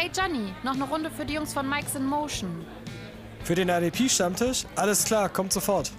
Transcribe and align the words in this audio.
Hey 0.00 0.12
Johnny, 0.16 0.52
noch 0.62 0.74
eine 0.74 0.84
Runde 0.84 1.10
für 1.10 1.24
die 1.24 1.34
Jungs 1.34 1.52
von 1.52 1.68
Mike's 1.68 1.96
in 1.96 2.06
Motion. 2.06 2.64
Für 3.42 3.56
den 3.56 3.68
RDP-Stammtisch? 3.68 4.64
Alles 4.76 5.04
klar, 5.04 5.28
kommt 5.28 5.52
sofort. 5.52 5.90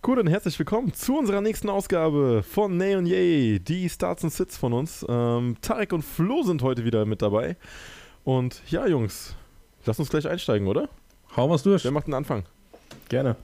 Gut 0.00 0.18
und 0.18 0.26
herzlich 0.26 0.58
willkommen 0.58 0.94
zu 0.94 1.18
unserer 1.18 1.42
nächsten 1.42 1.68
Ausgabe 1.68 2.42
von 2.42 2.78
Nay 2.78 2.96
und 2.96 3.04
Yay, 3.04 3.60
die 3.60 3.90
Starts 3.90 4.24
und 4.24 4.30
Sits 4.30 4.56
von 4.56 4.72
uns. 4.72 5.04
Ähm, 5.06 5.58
Tarek 5.60 5.92
und 5.92 6.00
Flo 6.00 6.44
sind 6.44 6.62
heute 6.62 6.86
wieder 6.86 7.04
mit 7.04 7.20
dabei. 7.20 7.58
Und 8.24 8.62
ja, 8.70 8.86
Jungs, 8.86 9.36
lass 9.84 9.98
uns 9.98 10.08
gleich 10.08 10.26
einsteigen, 10.26 10.66
oder? 10.66 10.88
Hauen 11.36 11.50
wir 11.50 11.56
es 11.56 11.62
durch. 11.62 11.84
Wer 11.84 11.90
macht 11.90 12.06
den 12.06 12.14
Anfang? 12.14 12.44
Gerne. 13.10 13.36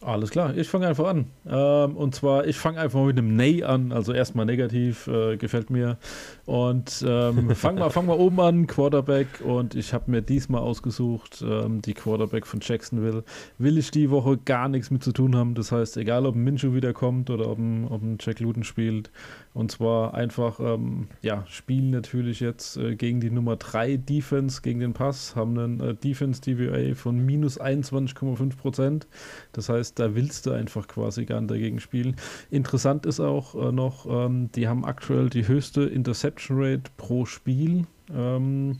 Alles 0.00 0.30
klar, 0.30 0.56
ich 0.56 0.68
fange 0.68 0.86
einfach 0.86 1.08
an. 1.08 1.26
Ähm, 1.44 1.96
und 1.96 2.14
zwar, 2.14 2.46
ich 2.46 2.56
fange 2.56 2.78
einfach 2.78 3.04
mit 3.04 3.18
einem 3.18 3.34
Nay 3.34 3.64
an, 3.64 3.90
also 3.90 4.12
erstmal 4.12 4.46
negativ, 4.46 5.08
äh, 5.08 5.36
gefällt 5.36 5.70
mir. 5.70 5.98
Und 6.46 7.04
ähm, 7.06 7.50
fangen 7.56 7.78
wir 7.78 7.90
fang 7.90 8.06
mal 8.06 8.16
oben 8.16 8.38
an, 8.38 8.68
Quarterback. 8.68 9.26
Und 9.44 9.74
ich 9.74 9.92
habe 9.92 10.08
mir 10.08 10.22
diesmal 10.22 10.60
ausgesucht, 10.60 11.42
ähm, 11.42 11.82
die 11.82 11.94
Quarterback 11.94 12.46
von 12.46 12.60
Jacksonville. 12.62 13.24
Will 13.58 13.76
ich 13.76 13.90
die 13.90 14.10
Woche 14.10 14.36
gar 14.36 14.68
nichts 14.68 14.92
mit 14.92 15.02
zu 15.02 15.10
tun 15.10 15.34
haben. 15.34 15.56
Das 15.56 15.72
heißt, 15.72 15.96
egal 15.96 16.26
ob 16.26 16.36
ein 16.36 16.44
Minshew 16.44 16.74
wiederkommt 16.74 17.28
oder 17.28 17.48
ob 17.50 17.58
ein, 17.58 17.88
ob 17.88 18.00
ein 18.00 18.18
Jack 18.20 18.38
Luton 18.38 18.62
spielt. 18.62 19.10
Und 19.54 19.72
zwar 19.72 20.14
einfach, 20.14 20.60
ähm, 20.60 21.08
ja, 21.22 21.44
spielen 21.48 21.90
natürlich 21.90 22.40
jetzt 22.40 22.76
äh, 22.76 22.94
gegen 22.94 23.20
die 23.20 23.30
Nummer 23.30 23.56
3 23.56 23.96
Defense, 23.96 24.62
gegen 24.62 24.80
den 24.80 24.92
Pass, 24.92 25.34
haben 25.34 25.58
einen 25.58 25.80
äh, 25.80 25.94
Defense 25.94 26.40
DVA 26.40 26.94
von 26.94 27.24
minus 27.24 27.60
21,5 27.60 28.56
Prozent. 28.56 29.06
Das 29.52 29.68
heißt, 29.68 29.98
da 29.98 30.14
willst 30.14 30.46
du 30.46 30.52
einfach 30.52 30.86
quasi 30.86 31.24
gar 31.24 31.40
nicht 31.40 31.50
dagegen 31.50 31.80
spielen. 31.80 32.16
Interessant 32.50 33.06
ist 33.06 33.20
auch 33.20 33.54
äh, 33.54 33.72
noch, 33.72 34.06
ähm, 34.08 34.50
die 34.52 34.68
haben 34.68 34.84
aktuell 34.84 35.28
die 35.30 35.48
höchste 35.48 35.82
Interception 35.82 36.58
Rate 36.60 36.90
pro 36.96 37.24
Spiel 37.24 37.86
ähm, 38.14 38.78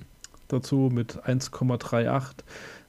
dazu 0.49 0.91
mit 0.93 1.19
1,38 1.25 2.45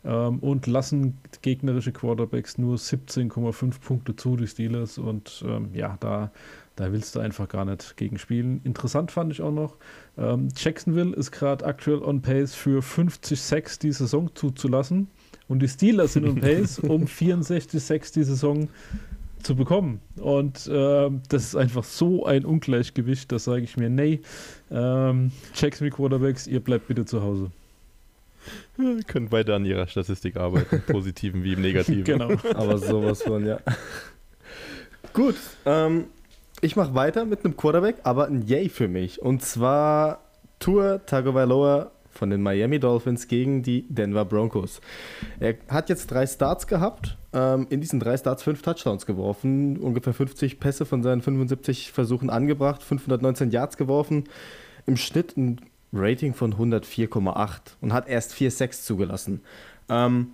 ähm, 0.06 0.40
und 0.40 0.68
lassen 0.68 1.18
gegnerische 1.42 1.92
Quarterbacks 1.92 2.58
nur 2.58 2.78
17,5 2.78 3.80
Punkte 3.82 4.16
zu, 4.16 4.38
die 4.38 4.48
Steelers. 4.48 4.98
Und 4.98 5.44
ähm, 5.48 5.70
ja, 5.74 5.98
da, 6.00 6.32
da 6.80 6.94
willst 6.94 7.14
du 7.16 7.20
einfach 7.20 7.50
gar 7.50 7.66
nicht 7.66 7.98
gegen 7.98 8.18
spielen. 8.18 8.62
Interessant 8.64 9.12
fand 9.12 9.34
ich 9.34 9.42
auch 9.42 9.52
noch, 9.52 9.76
ähm, 10.18 10.48
Jacksonville 10.56 11.14
ist 11.14 11.32
gerade 11.32 11.66
aktuell 11.66 12.02
on 12.02 12.22
pace 12.22 12.56
für 12.56 12.82
50 12.82 13.40
Sacks 13.40 13.80
die 13.80 13.92
Saison 13.92 14.34
zuzulassen. 14.34 15.10
Und 15.50 15.60
die 15.60 15.68
Steelers 15.68 16.14
sind 16.14 16.26
on 16.26 16.36
pace, 16.42 16.80
um 16.80 17.06
64 17.06 17.84
Sacks 17.84 18.14
die 18.14 18.24
Saison 18.24 18.70
zu 19.44 19.58
bekommen. 19.58 20.00
Und 20.16 20.68
äh, 20.68 21.10
das 21.28 21.44
ist 21.44 21.56
einfach 21.58 21.84
so 21.84 22.26
ein 22.26 22.46
Ungleichgewicht, 22.46 23.30
da 23.30 23.40
sage 23.40 23.64
ich 23.64 23.76
mir, 23.76 23.90
nee, 23.90 24.22
ähm, 24.72 25.32
Jacksonville 25.54 25.96
Quarterbacks, 25.96 26.48
ihr 26.48 26.62
bleibt 26.62 26.88
bitte 26.88 27.04
zu 27.04 27.22
Hause. 27.22 27.52
Wir 28.78 29.04
können 29.04 29.34
weiter 29.34 29.56
an 29.56 29.66
ihrer 29.66 29.88
Statistik 29.88 30.38
arbeiten, 30.38 30.82
positiven 30.88 31.44
wie 31.44 31.54
im 31.54 31.62
negativen. 31.62 32.04
Genau. 32.06 32.32
Aber 32.54 32.78
sowas 32.78 33.22
von, 33.22 33.46
ja. 33.46 33.60
Gut, 35.14 35.36
ähm, 35.66 36.06
ich 36.62 36.76
mache 36.76 36.94
weiter 36.94 37.26
mit 37.26 37.46
einem 37.46 37.56
Quarterback, 37.56 37.98
aber 38.04 38.28
ein 38.28 38.42
Yay 38.46 38.70
für 38.70 38.88
mich. 38.88 39.22
Und 39.22 39.44
zwar 39.44 40.20
Tour 40.60 41.06
Tagovailoa 41.06 41.92
von 42.10 42.30
den 42.30 42.42
Miami 42.42 42.80
Dolphins 42.80 43.28
gegen 43.28 43.64
die 43.64 43.86
Denver 43.88 44.26
Broncos. 44.26 44.82
Er 45.40 45.56
hat 45.70 45.90
jetzt 45.90 46.12
drei 46.12 46.28
Starts 46.28 46.68
gehabt, 46.68 47.18
ähm, 47.34 47.68
in 47.70 47.80
diesen 47.80 48.00
drei 48.00 48.18
Starts 48.18 48.44
fünf 48.44 48.62
Touchdowns 48.62 49.06
geworfen, 49.06 49.78
ungefähr 49.78 50.14
50 50.14 50.60
Pässe 50.60 50.86
von 50.86 51.02
seinen 51.02 51.22
75 51.22 51.92
Versuchen 51.92 52.30
angebracht, 52.30 52.84
519 52.84 53.52
Yards 53.52 53.78
geworfen, 53.78 54.26
im 54.86 54.98
Schnitt 54.98 55.38
ein 55.38 55.62
Rating 55.94 56.34
von 56.34 56.54
104,8 56.56 57.78
und 57.82 57.94
hat 57.94 58.08
erst 58.10 58.34
4 58.34 58.52
Sacks 58.52 58.84
zugelassen. 58.84 59.42
Ähm, 59.88 60.34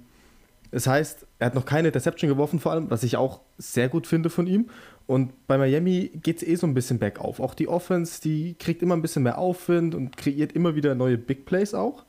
das 0.71 0.87
heißt, 0.87 1.25
er 1.39 1.47
hat 1.47 1.55
noch 1.55 1.65
keine 1.65 1.89
Interception 1.89 2.29
geworfen, 2.29 2.59
vor 2.59 2.71
allem, 2.71 2.89
was 2.89 3.03
ich 3.03 3.17
auch 3.17 3.41
sehr 3.57 3.89
gut 3.89 4.07
finde 4.07 4.29
von 4.29 4.47
ihm. 4.47 4.69
Und 5.07 5.47
bei 5.47 5.57
Miami 5.57 6.11
geht 6.21 6.37
es 6.37 6.47
eh 6.47 6.55
so 6.55 6.65
ein 6.65 6.73
bisschen 6.73 6.99
bergauf. 6.99 7.39
Auch 7.39 7.53
die 7.53 7.67
Offense, 7.67 8.21
die 8.21 8.55
kriegt 8.55 8.81
immer 8.81 8.95
ein 8.95 9.01
bisschen 9.01 9.23
mehr 9.23 9.37
Aufwind 9.37 9.93
und 9.93 10.17
kreiert 10.17 10.53
immer 10.53 10.75
wieder 10.75 10.95
neue 10.95 11.17
Big 11.17 11.45
Plays 11.45 11.73
auch. 11.73 12.05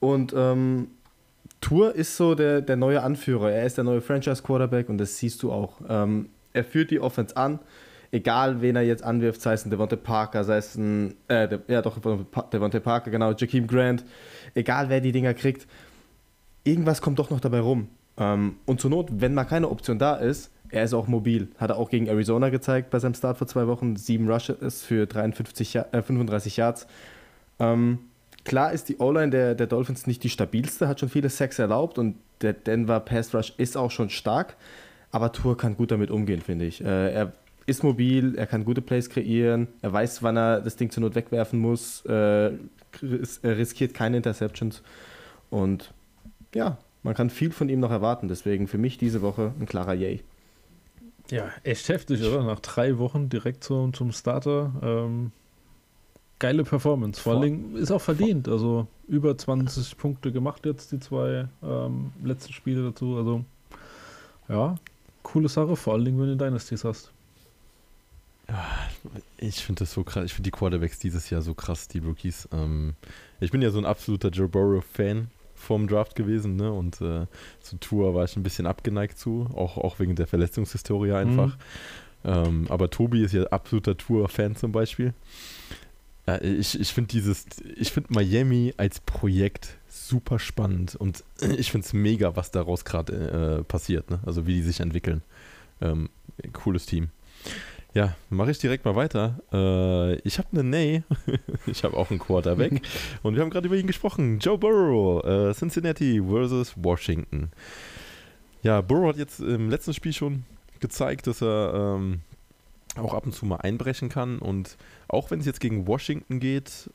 Und 0.00 0.34
ähm, 0.36 0.88
Tour 1.60 1.94
ist 1.94 2.16
so 2.16 2.34
der, 2.34 2.60
der 2.60 2.76
neue 2.76 3.02
Anführer. 3.02 3.52
Er 3.52 3.64
ist 3.64 3.76
der 3.76 3.84
neue 3.84 4.00
Franchise-Quarterback 4.00 4.88
und 4.88 4.98
das 4.98 5.16
siehst 5.18 5.42
du 5.42 5.52
auch. 5.52 5.80
Ähm, 5.88 6.28
er 6.52 6.64
führt 6.64 6.90
die 6.90 7.00
Offense 7.00 7.36
an, 7.36 7.60
egal 8.10 8.60
wen 8.60 8.76
er 8.76 8.82
jetzt 8.82 9.04
anwirft, 9.04 9.40
sei 9.40 9.54
es 9.54 9.64
ein 9.64 9.70
Devontae 9.70 9.96
Parker, 9.96 10.44
sei 10.44 10.56
es 10.56 10.74
ein, 10.74 11.14
äh, 11.28 11.58
ja 11.68 11.80
doch, 11.80 11.98
Devontae 11.98 12.80
Parker, 12.80 13.10
genau, 13.10 13.32
Jakeem 13.32 13.66
Grant, 13.68 14.04
egal 14.54 14.88
wer 14.88 15.00
die 15.00 15.12
Dinger 15.12 15.34
kriegt, 15.34 15.66
irgendwas 16.64 17.02
kommt 17.02 17.18
doch 17.18 17.30
noch 17.30 17.40
dabei 17.40 17.60
rum. 17.60 17.88
Ähm, 18.16 18.56
und 18.66 18.80
zur 18.80 18.90
Not, 18.90 19.08
wenn 19.12 19.34
mal 19.34 19.44
keine 19.44 19.68
Option 19.68 19.98
da 19.98 20.16
ist, 20.16 20.50
er 20.70 20.84
ist 20.84 20.94
auch 20.94 21.06
mobil. 21.06 21.48
Hat 21.58 21.70
er 21.70 21.76
auch 21.76 21.90
gegen 21.90 22.06
Arizona 22.06 22.48
gezeigt 22.48 22.90
bei 22.90 22.98
seinem 22.98 23.14
Start 23.14 23.38
vor 23.38 23.46
zwei 23.46 23.66
Wochen. 23.66 23.96
Sieben 23.96 24.30
Rushes 24.30 24.82
für 24.82 25.06
53, 25.06 25.76
äh, 25.76 26.02
35 26.02 26.56
Yards. 26.56 26.86
Ähm, 27.58 27.98
klar 28.44 28.72
ist 28.72 28.88
die 28.88 28.96
O-Line 28.98 29.30
der, 29.30 29.54
der 29.54 29.66
Dolphins 29.66 30.06
nicht 30.06 30.24
die 30.24 30.30
stabilste, 30.30 30.88
hat 30.88 31.00
schon 31.00 31.10
viele 31.10 31.28
Sacks 31.28 31.58
erlaubt 31.58 31.98
und 31.98 32.16
der 32.40 32.54
Denver 32.54 33.00
Pass 33.00 33.34
Rush 33.34 33.52
ist 33.58 33.76
auch 33.76 33.90
schon 33.90 34.10
stark. 34.10 34.56
Aber 35.10 35.30
Tour 35.32 35.58
kann 35.58 35.76
gut 35.76 35.90
damit 35.90 36.10
umgehen, 36.10 36.40
finde 36.40 36.64
ich. 36.64 36.82
Äh, 36.82 37.12
er 37.12 37.32
ist 37.66 37.84
mobil, 37.84 38.34
er 38.36 38.46
kann 38.46 38.64
gute 38.64 38.80
Plays 38.80 39.10
kreieren, 39.10 39.68
er 39.82 39.92
weiß, 39.92 40.22
wann 40.22 40.36
er 40.36 40.60
das 40.62 40.76
Ding 40.76 40.90
zur 40.90 41.02
Not 41.02 41.14
wegwerfen 41.14 41.58
muss, 41.58 42.04
äh, 42.06 42.52
riskiert 43.44 43.94
keine 43.94 44.16
Interceptions. 44.16 44.82
Und 45.50 45.92
ja, 46.54 46.78
man 47.02 47.14
kann 47.14 47.30
viel 47.30 47.50
von 47.52 47.68
ihm 47.68 47.80
noch 47.80 47.90
erwarten. 47.90 48.28
Deswegen 48.28 48.68
für 48.68 48.78
mich 48.78 48.98
diese 48.98 49.22
Woche 49.22 49.52
ein 49.58 49.66
klarer 49.66 49.94
Yay. 49.94 50.22
Ja, 51.30 51.50
echt 51.62 51.88
heftig, 51.88 52.22
oder? 52.22 52.42
Nach 52.42 52.60
drei 52.60 52.98
Wochen 52.98 53.28
direkt 53.28 53.64
zum, 53.64 53.94
zum 53.94 54.12
Starter. 54.12 54.72
Ähm, 54.82 55.32
geile 56.38 56.64
Performance. 56.64 57.20
Vor 57.20 57.34
allem 57.36 57.76
ist 57.76 57.90
auch 57.90 58.00
verdient. 58.00 58.48
Also 58.48 58.86
über 59.08 59.36
20 59.36 59.96
Punkte 59.96 60.32
gemacht 60.32 60.66
jetzt, 60.66 60.92
die 60.92 61.00
zwei 61.00 61.48
ähm, 61.62 62.12
letzten 62.22 62.52
Spiele 62.52 62.82
dazu. 62.82 63.16
Also 63.16 63.44
ja, 64.48 64.76
coole 65.22 65.48
Sache. 65.48 65.76
Vor 65.76 65.94
allem, 65.94 66.20
wenn 66.20 66.26
du 66.26 66.36
Dynasties 66.36 66.84
hast. 66.84 67.10
Ja, 68.48 68.64
ich 69.38 69.64
finde 69.64 69.80
das 69.80 69.92
so 69.92 70.04
krass. 70.04 70.24
Ich 70.26 70.34
finde 70.34 70.50
die 70.50 70.56
Quarterbacks 70.56 70.98
dieses 70.98 71.30
Jahr 71.30 71.42
so 71.42 71.54
krass, 71.54 71.88
die 71.88 72.00
Rookies. 72.00 72.48
Ähm, 72.52 72.94
ich 73.40 73.50
bin 73.50 73.62
ja 73.62 73.70
so 73.70 73.78
ein 73.78 73.86
absoluter 73.86 74.28
Joe 74.28 74.48
Burrow-Fan 74.48 75.28
vorm 75.62 75.86
Draft 75.86 76.14
gewesen, 76.14 76.56
ne? 76.56 76.72
Und 76.72 77.00
äh, 77.00 77.26
zu 77.60 77.76
Tour 77.78 78.14
war 78.14 78.24
ich 78.24 78.36
ein 78.36 78.42
bisschen 78.42 78.66
abgeneigt 78.66 79.18
zu, 79.18 79.48
auch, 79.54 79.78
auch 79.78 79.98
wegen 79.98 80.14
der 80.16 80.26
Verletzungshistorie 80.26 81.12
einfach. 81.12 81.56
Mhm. 81.56 81.62
Ähm, 82.24 82.66
aber 82.68 82.90
Tobi 82.90 83.22
ist 83.22 83.32
ja 83.32 83.44
absoluter 83.44 83.96
Tour-Fan 83.96 84.56
zum 84.56 84.72
Beispiel. 84.72 85.14
Äh, 86.26 86.46
ich 86.46 86.78
ich 86.78 86.92
finde 86.92 87.08
dieses, 87.08 87.46
ich 87.76 87.92
finde 87.92 88.12
Miami 88.12 88.74
als 88.76 89.00
Projekt 89.00 89.76
super 89.88 90.38
spannend 90.38 90.94
und 90.96 91.24
ich 91.58 91.70
finde 91.70 91.86
es 91.86 91.92
mega, 91.92 92.36
was 92.36 92.50
daraus 92.50 92.84
gerade 92.84 93.60
äh, 93.60 93.64
passiert, 93.64 94.10
ne? 94.10 94.20
Also 94.24 94.46
wie 94.46 94.54
die 94.54 94.62
sich 94.62 94.80
entwickeln. 94.80 95.22
Ähm, 95.80 96.10
cooles 96.52 96.86
Team. 96.86 97.08
Ja, 97.94 98.16
mache 98.30 98.50
ich 98.50 98.58
direkt 98.58 98.84
mal 98.86 98.96
weiter. 98.96 99.40
Äh, 99.52 100.14
ich 100.20 100.38
habe 100.38 100.48
eine 100.52 100.64
Nay. 100.64 101.02
ich 101.66 101.84
habe 101.84 101.96
auch 101.96 102.10
einen 102.10 102.18
Quarterback. 102.18 102.80
und 103.22 103.34
wir 103.34 103.42
haben 103.42 103.50
gerade 103.50 103.66
über 103.66 103.76
ihn 103.76 103.86
gesprochen. 103.86 104.38
Joe 104.38 104.56
Burrow, 104.56 105.22
äh, 105.24 105.52
Cincinnati 105.52 106.22
versus 106.22 106.72
Washington. 106.76 107.50
Ja, 108.62 108.80
Burrow 108.80 109.08
hat 109.08 109.18
jetzt 109.18 109.40
im 109.40 109.68
letzten 109.68 109.92
Spiel 109.92 110.14
schon 110.14 110.44
gezeigt, 110.80 111.26
dass 111.26 111.42
er 111.42 111.96
ähm, 111.96 112.20
auch 112.96 113.12
ab 113.12 113.26
und 113.26 113.34
zu 113.34 113.44
mal 113.44 113.56
einbrechen 113.56 114.08
kann. 114.08 114.38
Und 114.38 114.78
auch 115.08 115.30
wenn 115.30 115.40
es 115.40 115.46
jetzt 115.46 115.60
gegen 115.60 115.86
Washington 115.86 116.40
geht, 116.40 116.90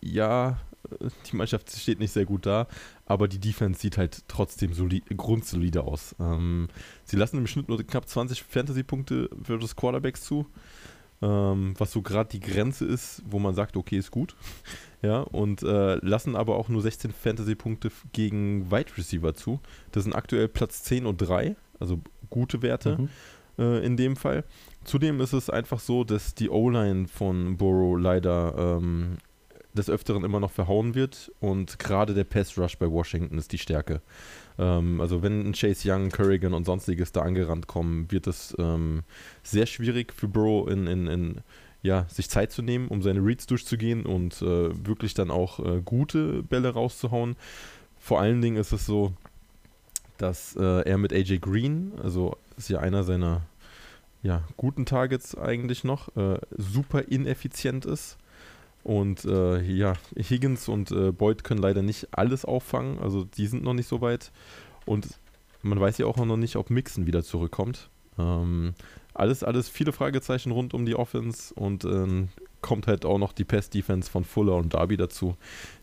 ja, 0.00 0.58
die 1.30 1.36
Mannschaft 1.36 1.70
steht 1.70 1.98
nicht 1.98 2.12
sehr 2.12 2.24
gut 2.24 2.46
da, 2.46 2.66
aber 3.06 3.28
die 3.28 3.38
Defense 3.38 3.80
sieht 3.80 3.98
halt 3.98 4.24
trotzdem 4.28 4.72
grundsolide 5.16 5.82
aus. 5.82 6.14
Ähm, 6.20 6.68
sie 7.04 7.16
lassen 7.16 7.38
im 7.38 7.46
Schnitt 7.46 7.68
nur 7.68 7.82
knapp 7.82 8.08
20 8.08 8.42
Fantasy-Punkte 8.42 9.30
für 9.42 9.58
das 9.58 9.76
Quarterbacks 9.76 10.22
zu, 10.22 10.46
ähm, 11.22 11.74
was 11.78 11.92
so 11.92 12.02
gerade 12.02 12.30
die 12.30 12.40
Grenze 12.40 12.84
ist, 12.84 13.22
wo 13.26 13.38
man 13.38 13.54
sagt, 13.54 13.76
okay, 13.76 13.98
ist 13.98 14.10
gut. 14.10 14.34
ja, 15.02 15.20
und 15.20 15.62
äh, 15.62 15.96
lassen 15.96 16.36
aber 16.36 16.56
auch 16.56 16.68
nur 16.68 16.82
16 16.82 17.12
Fantasy-Punkte 17.12 17.90
gegen 18.12 18.70
Wide 18.70 18.96
Receiver 18.96 19.34
zu. 19.34 19.60
Das 19.92 20.04
sind 20.04 20.14
aktuell 20.14 20.48
Platz 20.48 20.82
10 20.82 21.06
und 21.06 21.18
3, 21.18 21.56
also 21.78 22.00
gute 22.30 22.62
Werte 22.62 22.98
mhm. 22.98 23.08
äh, 23.58 23.84
in 23.84 23.96
dem 23.96 24.16
Fall. 24.16 24.44
Zudem 24.84 25.20
ist 25.20 25.32
es 25.32 25.48
einfach 25.48 25.80
so, 25.80 26.04
dass 26.04 26.34
die 26.34 26.50
O-Line 26.50 27.08
von 27.08 27.56
Burrow 27.56 27.98
leider 27.98 28.78
ähm, 28.78 29.16
des 29.74 29.90
Öfteren 29.90 30.24
immer 30.24 30.40
noch 30.40 30.50
verhauen 30.50 30.94
wird 30.94 31.32
und 31.40 31.78
gerade 31.78 32.14
der 32.14 32.24
Pass 32.24 32.56
Rush 32.56 32.78
bei 32.78 32.90
Washington 32.90 33.38
ist 33.38 33.52
die 33.52 33.58
Stärke. 33.58 34.00
Ähm, 34.58 35.00
also 35.00 35.22
wenn 35.22 35.52
Chase 35.52 35.90
Young, 35.90 36.10
Currigan 36.10 36.54
und 36.54 36.64
sonstiges 36.64 37.12
da 37.12 37.22
angerannt 37.22 37.66
kommen, 37.66 38.10
wird 38.10 38.26
es 38.26 38.54
ähm, 38.58 39.02
sehr 39.42 39.66
schwierig 39.66 40.12
für 40.12 40.28
Bro 40.28 40.68
in, 40.68 40.86
in, 40.86 41.06
in 41.08 41.40
ja, 41.82 42.06
sich 42.08 42.30
Zeit 42.30 42.50
zu 42.50 42.62
nehmen, 42.62 42.88
um 42.88 43.02
seine 43.02 43.20
Reads 43.20 43.46
durchzugehen 43.46 44.06
und 44.06 44.40
äh, 44.40 44.86
wirklich 44.86 45.12
dann 45.12 45.30
auch 45.30 45.60
äh, 45.60 45.82
gute 45.84 46.42
Bälle 46.42 46.70
rauszuhauen. 46.70 47.36
Vor 47.98 48.20
allen 48.20 48.40
Dingen 48.40 48.56
ist 48.56 48.72
es 48.72 48.86
so, 48.86 49.12
dass 50.16 50.56
äh, 50.56 50.88
er 50.88 50.98
mit 50.98 51.12
AJ 51.12 51.38
Green, 51.40 51.92
also 52.02 52.36
ist 52.56 52.70
ja 52.70 52.78
einer 52.78 53.04
seiner 53.04 53.42
ja, 54.22 54.42
guten 54.56 54.86
Targets 54.86 55.36
eigentlich 55.36 55.84
noch, 55.84 56.16
äh, 56.16 56.38
super 56.56 57.02
ineffizient 57.08 57.84
ist. 57.84 58.16
Und 58.84 59.24
äh, 59.24 59.62
ja, 59.62 59.94
Higgins 60.14 60.68
und 60.68 60.90
äh, 60.90 61.10
Boyd 61.10 61.42
können 61.42 61.60
leider 61.60 61.82
nicht 61.82 62.08
alles 62.12 62.44
auffangen, 62.44 62.98
also 62.98 63.24
die 63.24 63.46
sind 63.46 63.64
noch 63.64 63.72
nicht 63.72 63.88
so 63.88 64.02
weit. 64.02 64.30
Und 64.84 65.08
man 65.62 65.80
weiß 65.80 65.96
ja 65.98 66.06
auch 66.06 66.18
noch 66.18 66.36
nicht, 66.36 66.56
ob 66.56 66.68
Mixon 66.68 67.06
wieder 67.06 67.24
zurückkommt. 67.24 67.88
Ähm, 68.18 68.74
alles, 69.14 69.42
alles 69.42 69.68
viele 69.68 69.92
Fragezeichen 69.92 70.52
rund 70.52 70.74
um 70.74 70.84
die 70.84 70.96
Offense 70.96 71.54
und 71.54 71.84
ähm, 71.84 72.28
kommt 72.60 72.86
halt 72.86 73.04
auch 73.04 73.18
noch 73.18 73.32
die 73.32 73.44
Pass-Defense 73.44 74.10
von 74.10 74.24
Fuller 74.24 74.56
und 74.56 74.74
Darby 74.74 74.96
dazu, 74.96 75.36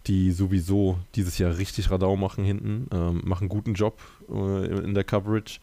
die 0.07 0.31
sowieso 0.31 0.97
dieses 1.15 1.37
Jahr 1.37 1.57
richtig 1.57 1.91
Radau 1.91 2.15
machen 2.15 2.43
hinten, 2.43 2.87
ähm, 2.91 3.21
machen 3.23 3.49
guten 3.49 3.73
Job 3.73 3.99
äh, 4.29 4.83
in 4.83 4.93
der 4.93 5.03
Coverage. 5.03 5.59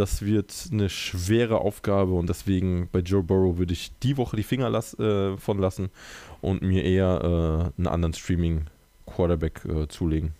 Das 0.00 0.22
wird 0.22 0.70
eine 0.72 0.88
schwere 0.88 1.58
Aufgabe 1.58 2.14
und 2.14 2.26
deswegen 2.26 2.88
bei 2.90 3.00
Joe 3.00 3.22
Burrow 3.22 3.58
würde 3.58 3.74
ich 3.74 3.92
die 3.98 4.16
Woche 4.16 4.34
die 4.34 4.42
Finger 4.42 4.70
las 4.70 4.98
äh, 4.98 5.36
von 5.36 5.58
lassen 5.58 5.90
und 6.40 6.62
mir 6.62 6.84
eher 6.84 7.20
äh, 7.76 7.78
einen 7.78 7.86
anderen 7.86 8.14
Streaming-Quarterback 8.14 9.62
äh, 9.66 9.88
zulegen. 9.88 10.32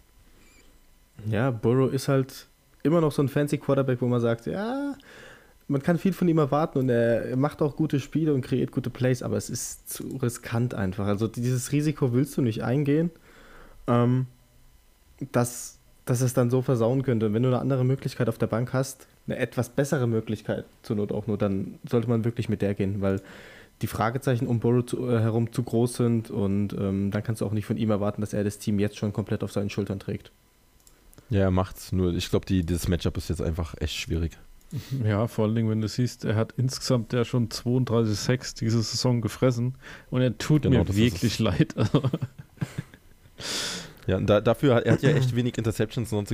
Ja, 1.27 1.51
Burrow 1.51 1.93
ist 1.93 2.09
halt 2.09 2.49
immer 2.85 3.03
noch 3.03 3.13
so 3.13 3.21
ein 3.21 3.29
fancy 3.29 3.59
Quarterback, 3.59 4.01
wo 4.01 4.07
man 4.07 4.23
sagt, 4.23 4.47
ja, 4.47 4.95
man 5.69 5.83
kann 5.83 5.99
viel 5.99 6.15
von 6.15 6.27
ihm 6.27 6.39
erwarten 6.39 6.79
und 6.79 6.89
er 6.89 7.37
macht 7.37 7.61
auch 7.61 7.77
gute 7.77 8.01
Spiele 8.01 8.33
und 8.33 8.41
kreiert 8.41 8.73
gute 8.73 8.89
Plays, 8.89 9.23
aber 9.23 9.37
es 9.37 9.51
ist 9.51 9.91
zu 9.91 10.17
riskant 10.23 10.73
einfach. 10.73 11.07
Also 11.07 11.29
dieses 11.29 11.71
Risiko 11.71 12.15
willst 12.15 12.35
du 12.39 12.41
nicht 12.41 12.65
eingehen, 12.65 13.11
ähm, 13.87 14.25
dass, 15.33 15.77
dass 16.07 16.23
es 16.23 16.33
dann 16.33 16.49
so 16.49 16.63
versauen 16.63 17.03
könnte. 17.03 17.27
Und 17.27 17.35
wenn 17.35 17.43
du 17.43 17.51
eine 17.51 17.59
andere 17.59 17.85
Möglichkeit 17.85 18.31
auf 18.31 18.39
der 18.39 18.47
Bank 18.47 18.73
hast, 18.73 19.07
eine 19.31 19.39
etwas 19.39 19.69
bessere 19.69 20.07
Möglichkeit 20.07 20.65
zur 20.83 20.97
Not 20.97 21.13
auch 21.13 21.27
nur, 21.27 21.39
dann 21.39 21.79
sollte 21.89 22.09
man 22.09 22.25
wirklich 22.25 22.49
mit 22.49 22.63
der 22.63 22.75
gehen, 22.75 23.01
weil 23.01 23.21
die 23.83 23.87
Fragezeichen 23.87 24.47
um 24.47 24.61
Burrow 24.61 24.85
zu, 24.85 25.09
äh, 25.09 25.21
herum 25.21 25.53
zu 25.53 25.63
groß 25.63 25.95
sind 25.95 26.31
und 26.31 26.75
ähm, 26.75 27.11
dann 27.11 27.23
kannst 27.23 27.41
du 27.41 27.47
auch 27.47 27.53
nicht 27.53 27.65
von 27.65 27.77
ihm 27.77 27.91
erwarten, 27.91 28.21
dass 28.21 28.33
er 28.33 28.45
das 28.45 28.59
Team 28.59 28.79
jetzt 28.79 28.99
schon 28.99 29.13
komplett 29.13 29.43
auf 29.43 29.53
seinen 29.53 29.71
Schultern 29.71 29.99
trägt. 29.99 30.33
Ja, 31.31 31.43
er 31.43 31.51
macht's. 31.51 31.93
Nur 31.93 32.13
ich 32.15 32.29
glaube, 32.29 32.45
dieses 32.45 32.89
Matchup 32.89 33.17
ist 33.17 33.31
jetzt 33.31 33.41
einfach 33.41 33.75
echt 33.79 33.95
schwierig. 33.95 34.37
Ja, 35.05 35.27
vor 35.27 35.47
allen 35.47 35.55
Dingen, 35.55 35.71
wenn 35.71 35.81
du 35.81 35.89
siehst, 35.89 36.25
er 36.25 36.37
hat 36.37 36.53
insgesamt 36.57 37.13
ja 37.13 37.25
schon 37.25 37.51
32 37.51 38.17
Sex 38.17 38.55
diese 38.55 38.83
Saison 38.83 39.21
gefressen 39.21 39.75
und 40.11 40.23
er 40.23 40.37
tut 40.39 40.63
genau, 40.63 40.85
mir 40.85 40.97
wirklich 40.97 41.39
leid. 41.39 41.75
ja, 44.11 44.21
da, 44.21 44.41
dafür 44.41 44.75
hat 44.75 44.85
er 44.85 44.95
hat 44.95 45.03
ja 45.03 45.11
echt 45.11 45.37
wenig 45.37 45.57
Interceptions 45.57 46.13
und 46.13 46.29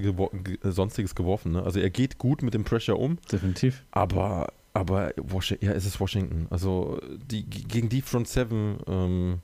sonstiges 0.63 1.15
geworfen. 1.15 1.53
Ne? 1.53 1.63
Also 1.63 1.79
er 1.79 1.91
geht 1.91 2.17
gut 2.17 2.43
mit 2.43 2.55
dem 2.55 2.65
Pressure 2.65 2.99
um. 2.99 3.19
Definitiv. 3.31 3.85
Aber, 3.91 4.53
aber 4.73 5.13
ja, 5.61 5.73
es 5.73 5.85
ist 5.85 6.01
Washington. 6.01 6.47
Also 6.49 6.99
die, 7.31 7.45
gegen 7.45 7.91
die 7.91 8.01
Front 8.01 8.29
Seven 8.29 8.79
ähm, 8.87 9.41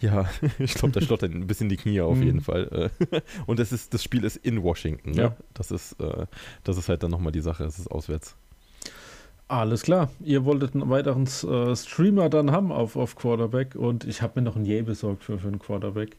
ja, 0.00 0.28
ich 0.58 0.74
glaube, 0.74 0.92
da 0.92 1.00
stottert 1.00 1.32
ein 1.32 1.46
bisschen 1.46 1.68
die 1.68 1.76
Knie 1.76 2.00
auf 2.00 2.18
jeden 2.18 2.38
mhm. 2.38 2.42
Fall. 2.42 2.90
Äh. 3.10 3.20
Und 3.46 3.58
das, 3.58 3.72
ist, 3.72 3.94
das 3.94 4.02
Spiel 4.02 4.24
ist 4.24 4.36
in 4.36 4.62
Washington. 4.62 5.12
Ne? 5.12 5.22
Ja. 5.22 5.36
Das, 5.54 5.70
ist, 5.70 6.00
äh, 6.00 6.26
das 6.64 6.76
ist 6.76 6.88
halt 6.88 7.02
dann 7.02 7.10
nochmal 7.10 7.32
die 7.32 7.40
Sache, 7.40 7.64
es 7.64 7.78
ist 7.78 7.90
auswärts. 7.90 8.36
Alles 9.48 9.82
klar. 9.82 10.10
Ihr 10.24 10.44
wolltet 10.44 10.74
einen 10.74 10.90
weiteren 10.90 11.24
äh, 11.24 11.76
Streamer 11.76 12.28
dann 12.28 12.50
haben 12.50 12.72
auf, 12.72 12.96
auf 12.96 13.14
Quarterback 13.14 13.76
und 13.76 14.04
ich 14.04 14.20
habe 14.20 14.40
mir 14.40 14.44
noch 14.44 14.56
einen 14.56 14.64
Yay 14.64 14.82
besorgt 14.82 15.22
für, 15.22 15.38
für 15.38 15.46
einen 15.46 15.60
Quarterback. 15.60 16.16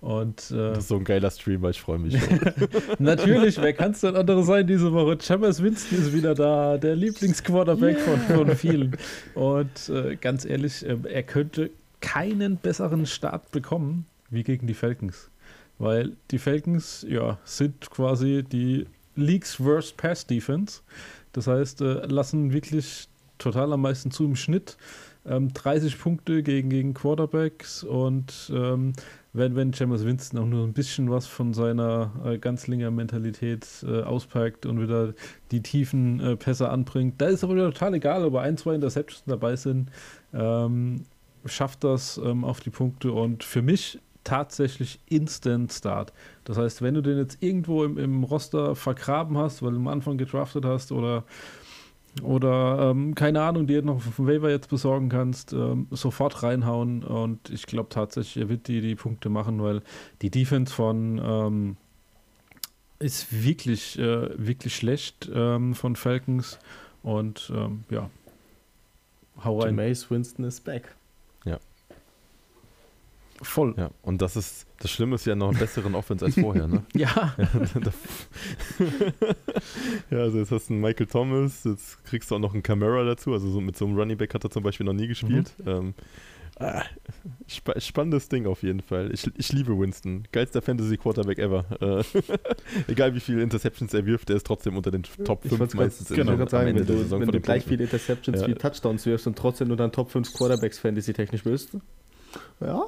Und, 0.00 0.50
äh, 0.50 0.54
das 0.54 0.78
ist 0.78 0.88
so 0.88 0.96
ein 0.96 1.04
geiler 1.04 1.30
Streamer, 1.30 1.68
ich 1.68 1.80
freue 1.80 1.98
mich 1.98 2.18
schon. 2.18 2.40
Natürlich, 2.98 3.60
wer 3.60 3.74
kann 3.74 3.90
es 3.90 4.00
denn 4.00 4.16
andere 4.16 4.42
sein 4.44 4.66
diese 4.66 4.94
Woche? 4.94 5.18
Jameis 5.20 5.62
Winston 5.62 5.98
ist 5.98 6.14
wieder 6.14 6.34
da, 6.34 6.78
der 6.78 6.96
Lieblingsquarterback 6.96 7.98
yeah. 7.98 8.16
von, 8.16 8.46
von 8.46 8.56
vielen. 8.56 8.96
Und 9.34 9.90
äh, 9.90 10.16
ganz 10.16 10.46
ehrlich, 10.46 10.86
ähm, 10.86 11.04
er 11.04 11.22
könnte 11.22 11.70
keinen 12.00 12.56
besseren 12.56 13.04
Start 13.04 13.50
bekommen 13.50 14.06
wie 14.30 14.42
gegen 14.42 14.66
die 14.66 14.74
Falcons. 14.74 15.28
Weil 15.78 16.12
die 16.30 16.38
Falcons 16.38 17.04
ja, 17.06 17.38
sind 17.44 17.90
quasi 17.90 18.42
die 18.42 18.86
League's 19.16 19.58
Worst 19.60 19.96
Pass 19.96 20.26
Defense. 20.26 20.80
Das 21.32 21.46
heißt, 21.46 21.80
äh, 21.80 22.06
lassen 22.06 22.52
wirklich 22.52 23.08
total 23.38 23.72
am 23.72 23.82
meisten 23.82 24.10
zu 24.10 24.24
im 24.24 24.36
Schnitt. 24.36 24.76
Ähm, 25.26 25.52
30 25.52 25.98
Punkte 25.98 26.42
gegen, 26.42 26.70
gegen 26.70 26.94
Quarterbacks 26.94 27.84
und 27.84 28.50
ähm, 28.54 28.94
wenn, 29.34 29.54
wenn 29.54 29.72
James 29.72 30.04
Winston 30.04 30.40
auch 30.40 30.46
nur 30.46 30.66
ein 30.66 30.72
bisschen 30.72 31.10
was 31.10 31.26
von 31.26 31.52
seiner 31.52 32.10
äh, 32.24 32.38
Ganzlinger-Mentalität 32.38 33.66
äh, 33.86 34.02
auspackt 34.02 34.64
und 34.64 34.80
wieder 34.80 35.12
die 35.50 35.62
tiefen 35.62 36.20
äh, 36.20 36.36
Pässe 36.36 36.70
anbringt, 36.70 37.20
da 37.20 37.26
ist 37.26 37.44
aber 37.44 37.54
total 37.54 37.94
egal, 37.94 38.24
ob 38.24 38.36
ein, 38.36 38.56
zwei 38.56 38.74
Interceptions 38.74 39.24
dabei 39.26 39.56
sind. 39.56 39.90
Ähm, 40.32 41.04
schafft 41.44 41.84
das 41.84 42.18
ähm, 42.22 42.44
auf 42.44 42.60
die 42.60 42.70
Punkte 42.70 43.12
und 43.12 43.44
für 43.44 43.62
mich 43.62 43.98
tatsächlich 44.24 45.00
Instant 45.06 45.72
Start. 45.72 46.12
Das 46.44 46.58
heißt, 46.58 46.82
wenn 46.82 46.94
du 46.94 47.00
den 47.00 47.18
jetzt 47.18 47.42
irgendwo 47.42 47.84
im, 47.84 47.98
im 47.98 48.24
Roster 48.24 48.74
vergraben 48.74 49.38
hast, 49.38 49.62
weil 49.62 49.72
du 49.72 49.76
am 49.76 49.88
Anfang 49.88 50.18
gedraftet 50.18 50.64
hast 50.64 50.92
oder 50.92 51.24
oder 52.22 52.90
ähm, 52.90 53.14
keine 53.14 53.40
Ahnung, 53.40 53.68
du 53.68 53.82
noch 53.82 54.02
vom 54.02 54.26
Waiver 54.26 54.50
jetzt 54.50 54.68
besorgen 54.68 55.08
kannst, 55.08 55.52
ähm, 55.52 55.86
sofort 55.90 56.42
reinhauen 56.42 57.04
und 57.04 57.50
ich 57.50 57.66
glaube 57.66 57.88
tatsächlich, 57.88 58.42
er 58.42 58.48
wird 58.48 58.66
die, 58.66 58.80
die 58.80 58.96
Punkte 58.96 59.28
machen, 59.28 59.62
weil 59.62 59.82
die 60.20 60.30
Defense 60.30 60.74
von 60.74 61.20
ähm, 61.22 61.76
ist 62.98 63.44
wirklich, 63.44 63.98
äh, 63.98 64.28
wirklich 64.36 64.74
schlecht 64.74 65.30
ähm, 65.32 65.74
von 65.74 65.94
Falcons 65.94 66.58
und 67.02 67.50
ähm, 67.54 67.84
ja, 67.90 68.10
hau 69.44 69.60
rein. 69.60 69.76
Mace 69.76 70.10
Winston 70.10 70.44
ist 70.44 70.64
back. 70.64 70.96
Voll. 73.42 73.74
Ja, 73.78 73.90
und 74.02 74.20
das 74.20 74.36
ist, 74.36 74.66
das 74.80 74.90
Schlimme 74.90 75.14
ist 75.14 75.24
ja 75.24 75.34
noch 75.34 75.48
einen 75.48 75.58
besseren 75.58 75.94
Offense 75.94 76.26
als 76.26 76.34
vorher, 76.34 76.68
ne? 76.68 76.84
ja. 76.94 77.34
ja, 80.10 80.18
also 80.18 80.38
jetzt 80.38 80.52
hast 80.52 80.68
du 80.68 80.74
einen 80.74 80.82
Michael 80.82 81.06
Thomas, 81.06 81.64
jetzt 81.64 82.04
kriegst 82.04 82.30
du 82.30 82.34
auch 82.34 82.38
noch 82.38 82.52
einen 82.52 82.62
Camera 82.62 83.02
dazu, 83.04 83.32
also 83.32 83.50
so 83.50 83.62
mit 83.62 83.78
so 83.78 83.86
einem 83.86 83.96
Running 83.96 84.18
Back 84.18 84.34
hat 84.34 84.44
er 84.44 84.50
zum 84.50 84.62
Beispiel 84.62 84.84
noch 84.84 84.92
nie 84.92 85.06
gespielt. 85.06 85.54
Mhm. 85.58 85.68
Ähm, 85.68 85.94
ah, 86.58 86.82
sp 87.48 87.72
spannendes 87.80 88.28
Ding 88.28 88.46
auf 88.46 88.62
jeden 88.62 88.82
Fall. 88.82 89.10
Ich, 89.14 89.26
ich 89.38 89.52
liebe 89.52 89.78
Winston. 89.78 90.24
Geilster 90.32 90.60
Fantasy 90.60 90.98
Quarterback 90.98 91.38
ever. 91.38 91.64
Äh, 91.80 92.04
egal 92.88 93.14
wie 93.14 93.20
viele 93.20 93.42
Interceptions 93.42 93.94
er 93.94 94.04
wirft, 94.04 94.28
er 94.28 94.36
ist 94.36 94.46
trotzdem 94.46 94.76
unter 94.76 94.90
den 94.90 95.04
Top 95.24 95.48
5 95.48 95.74
meistens. 95.74 96.08
Genau, 96.08 96.32
in, 96.32 96.46
sagen, 96.46 96.76
wenn 96.76 96.86
du, 96.86 97.10
wenn 97.10 97.28
du 97.28 97.40
gleich 97.40 97.64
viele 97.64 97.84
Interceptions 97.84 98.42
ja. 98.42 98.48
wie 98.48 98.54
Touchdowns 98.54 99.06
wirfst 99.06 99.26
und 99.26 99.38
trotzdem 99.38 99.68
nur 99.68 99.78
dann 99.78 99.92
Top 99.92 100.10
5 100.10 100.30
Quarterbacks 100.34 100.78
Fantasy 100.78 101.14
technisch 101.14 101.42
bist, 101.42 101.70
ja, 102.60 102.84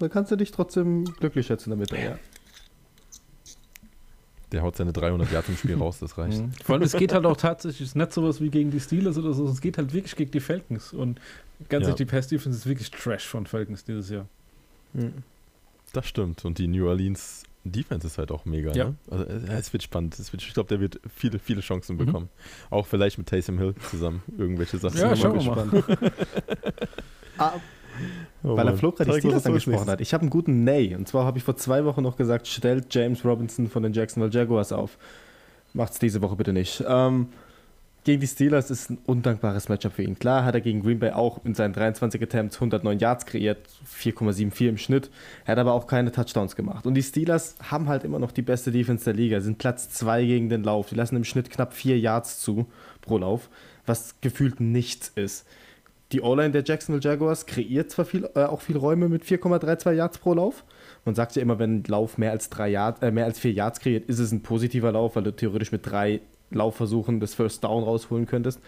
dann 0.00 0.10
kannst 0.10 0.30
du 0.32 0.36
dich 0.36 0.50
trotzdem 0.50 1.04
glücklich 1.04 1.46
schätzen 1.46 1.70
damit. 1.70 1.90
Ja. 1.92 2.18
Der 4.52 4.62
haut 4.62 4.76
seine 4.76 4.92
300 4.92 5.30
Yards 5.30 5.48
im 5.48 5.56
Spiel 5.56 5.76
raus, 5.76 6.00
das 6.00 6.18
reicht. 6.18 6.40
Mhm. 6.40 6.52
Vor 6.64 6.74
allem, 6.74 6.82
es 6.82 6.92
geht 6.92 7.12
halt 7.12 7.24
auch 7.24 7.36
tatsächlich, 7.36 7.82
es 7.82 7.88
ist 7.88 7.96
nicht 7.96 8.12
sowas 8.12 8.40
wie 8.40 8.50
gegen 8.50 8.70
die 8.70 8.80
Steelers 8.80 9.16
oder 9.16 9.32
so, 9.32 9.46
es 9.46 9.60
geht 9.60 9.78
halt 9.78 9.92
wirklich 9.92 10.16
gegen 10.16 10.32
die 10.32 10.40
Falcons. 10.40 10.92
Und 10.92 11.20
ganz 11.68 11.82
ja. 11.82 11.90
ehrlich, 11.90 11.96
die 11.96 12.04
Pass-Defense 12.06 12.58
ist 12.58 12.66
wirklich 12.66 12.90
Trash 12.90 13.26
von 13.26 13.46
Falcons 13.46 13.84
dieses 13.84 14.10
Jahr. 14.10 14.26
Mhm. 14.92 15.22
Das 15.92 16.06
stimmt. 16.06 16.44
Und 16.44 16.58
die 16.58 16.66
New 16.66 16.88
Orleans 16.88 17.44
Defense 17.64 18.06
ist 18.06 18.18
halt 18.18 18.32
auch 18.32 18.44
mega. 18.44 18.72
Ja. 18.72 18.86
Ne? 18.86 18.94
Also, 19.10 19.24
es 19.24 19.72
wird 19.72 19.82
spannend. 19.82 20.18
Es 20.18 20.32
wird, 20.32 20.42
ich 20.42 20.54
glaube, 20.54 20.68
der 20.68 20.80
wird 20.80 20.98
viele, 21.14 21.38
viele 21.38 21.60
Chancen 21.60 21.96
mhm. 21.96 22.06
bekommen. 22.06 22.28
Auch 22.70 22.86
vielleicht 22.86 23.18
mit 23.18 23.28
Taysom 23.28 23.58
Hill 23.58 23.74
zusammen 23.90 24.22
irgendwelche 24.36 24.78
Sachen. 24.78 24.98
Ja, 24.98 25.14
schauen 25.14 25.38
wir 25.38 25.54
mal. 25.54 25.84
Oh 28.42 28.56
Weil 28.56 28.68
er 28.68 28.76
Flo 28.76 28.92
gerade 28.92 29.10
die 29.10 29.18
Steelers 29.18 29.44
angesprochen 29.46 29.88
hat. 29.88 30.00
Ich 30.00 30.14
habe 30.14 30.22
einen 30.22 30.30
guten 30.30 30.64
Nay. 30.64 30.94
Und 30.94 31.08
zwar 31.08 31.24
habe 31.24 31.38
ich 31.38 31.44
vor 31.44 31.56
zwei 31.56 31.84
Wochen 31.84 32.02
noch 32.02 32.16
gesagt, 32.16 32.46
stellt 32.46 32.94
James 32.94 33.24
Robinson 33.24 33.68
von 33.68 33.82
den 33.82 33.92
Jacksonville 33.92 34.32
Jaguars 34.32 34.72
auf. 34.72 34.96
Macht's 35.74 35.98
diese 35.98 36.22
Woche 36.22 36.36
bitte 36.36 36.52
nicht. 36.52 36.82
Ähm, 36.88 37.28
gegen 38.04 38.20
die 38.20 38.26
Steelers 38.26 38.70
ist 38.70 38.90
ein 38.90 38.98
undankbares 39.04 39.68
Matchup 39.68 39.92
für 39.92 40.02
ihn. 40.02 40.18
Klar 40.18 40.44
hat 40.44 40.54
er 40.54 40.62
gegen 40.62 40.82
Green 40.82 40.98
Bay 40.98 41.10
auch 41.10 41.44
in 41.44 41.54
seinen 41.54 41.74
23 41.74 42.22
Attempts 42.22 42.56
109 42.56 42.98
Yards 42.98 43.26
kreiert, 43.26 43.58
4,74 43.86 44.68
im 44.68 44.78
Schnitt. 44.78 45.10
Er 45.44 45.52
hat 45.52 45.58
aber 45.58 45.74
auch 45.74 45.86
keine 45.86 46.10
Touchdowns 46.10 46.56
gemacht. 46.56 46.86
Und 46.86 46.94
die 46.94 47.02
Steelers 47.02 47.56
haben 47.62 47.88
halt 47.88 48.04
immer 48.04 48.18
noch 48.18 48.32
die 48.32 48.42
beste 48.42 48.72
Defense 48.72 49.04
der 49.04 49.12
Liga, 49.12 49.42
sind 49.42 49.58
Platz 49.58 49.90
2 49.90 50.24
gegen 50.24 50.48
den 50.48 50.64
Lauf. 50.64 50.88
Die 50.88 50.94
lassen 50.94 51.16
im 51.16 51.24
Schnitt 51.24 51.50
knapp 51.50 51.74
4 51.74 51.98
Yards 51.98 52.40
zu 52.40 52.66
pro 53.02 53.18
Lauf, 53.18 53.50
was 53.84 54.14
gefühlt 54.22 54.60
nichts 54.60 55.12
ist. 55.14 55.46
Die 56.12 56.22
O-Line 56.22 56.50
der 56.50 56.64
Jacksonville 56.64 57.02
Jaguars 57.02 57.46
kreiert 57.46 57.90
zwar 57.90 58.04
viel, 58.04 58.28
äh, 58.34 58.44
auch 58.44 58.60
viel 58.60 58.76
Räume 58.76 59.08
mit 59.08 59.24
4,32 59.24 59.92
Yards 59.92 60.18
pro 60.18 60.34
Lauf. 60.34 60.64
Man 61.04 61.14
sagt 61.14 61.36
ja 61.36 61.42
immer, 61.42 61.58
wenn 61.58 61.78
ein 61.78 61.84
Lauf 61.86 62.18
mehr 62.18 62.32
als, 62.32 62.50
drei 62.50 62.68
Yard, 62.68 63.02
äh, 63.02 63.12
mehr 63.12 63.26
als 63.26 63.38
vier 63.38 63.52
Yards 63.52 63.80
kreiert, 63.80 64.06
ist 64.08 64.18
es 64.18 64.32
ein 64.32 64.42
positiver 64.42 64.90
Lauf, 64.90 65.14
weil 65.14 65.22
du 65.22 65.34
theoretisch 65.34 65.70
mit 65.70 65.88
drei 65.88 66.20
Laufversuchen 66.50 67.20
das 67.20 67.34
First 67.34 67.62
Down 67.62 67.84
rausholen 67.84 68.26
könntest. 68.26 68.60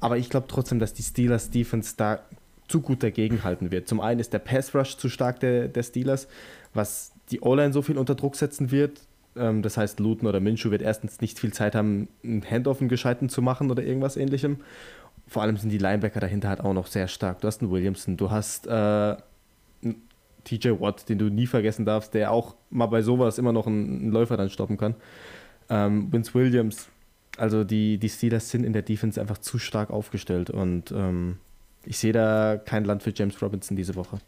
Aber 0.00 0.18
ich 0.18 0.30
glaube 0.30 0.46
trotzdem, 0.48 0.80
dass 0.80 0.92
die 0.92 1.02
Steelers 1.02 1.50
Defense 1.50 1.94
da 1.96 2.20
zu 2.66 2.80
gut 2.80 3.02
dagegenhalten 3.02 3.70
wird. 3.70 3.88
Zum 3.88 4.00
einen 4.00 4.20
ist 4.20 4.32
der 4.32 4.38
Pass 4.38 4.74
Rush 4.74 4.96
zu 4.96 5.08
stark 5.08 5.40
der, 5.40 5.68
der 5.68 5.82
Steelers, 5.82 6.28
was 6.74 7.12
die 7.30 7.40
O-Line 7.40 7.72
so 7.72 7.82
viel 7.82 7.98
unter 7.98 8.14
Druck 8.14 8.36
setzen 8.36 8.70
wird. 8.70 9.00
Ähm, 9.36 9.62
das 9.62 9.76
heißt, 9.76 10.00
Luton 10.00 10.28
oder 10.28 10.40
Minshew 10.40 10.70
wird 10.70 10.82
erstens 10.82 11.20
nicht 11.20 11.38
viel 11.38 11.52
Zeit 11.52 11.74
haben, 11.74 12.08
einen 12.24 12.44
Handoff 12.48 12.80
einen 12.80 12.88
gescheiten 12.88 13.28
zu 13.28 13.42
machen 13.42 13.70
oder 13.70 13.82
irgendwas 13.82 14.16
ähnlichem. 14.16 14.58
Vor 15.30 15.42
allem 15.42 15.56
sind 15.56 15.70
die 15.70 15.78
Linebacker 15.78 16.18
dahinter 16.18 16.48
halt 16.48 16.58
auch 16.58 16.72
noch 16.72 16.88
sehr 16.88 17.06
stark. 17.06 17.40
Du 17.40 17.46
hast 17.46 17.62
einen 17.62 17.70
Williamson, 17.70 18.16
du 18.16 18.32
hast 18.32 18.66
äh, 18.66 18.70
einen 18.70 20.02
TJ 20.42 20.70
Watt, 20.80 21.08
den 21.08 21.18
du 21.18 21.26
nie 21.26 21.46
vergessen 21.46 21.84
darfst, 21.84 22.14
der 22.14 22.32
auch 22.32 22.56
mal 22.68 22.86
bei 22.86 23.00
sowas 23.00 23.38
immer 23.38 23.52
noch 23.52 23.68
einen, 23.68 24.00
einen 24.00 24.10
Läufer 24.10 24.36
dann 24.36 24.50
stoppen 24.50 24.76
kann. 24.76 24.96
Ähm, 25.68 26.12
Vince 26.12 26.34
Williams, 26.34 26.88
also 27.36 27.62
die, 27.62 27.96
die 27.98 28.08
Steelers 28.08 28.50
sind 28.50 28.64
in 28.64 28.72
der 28.72 28.82
Defense 28.82 29.20
einfach 29.20 29.38
zu 29.38 29.60
stark 29.60 29.90
aufgestellt 29.90 30.50
und 30.50 30.90
ähm, 30.90 31.36
ich 31.84 31.98
sehe 31.98 32.12
da 32.12 32.56
kein 32.58 32.84
Land 32.84 33.04
für 33.04 33.12
James 33.14 33.40
Robinson 33.40 33.76
diese 33.76 33.94
Woche. 33.94 34.18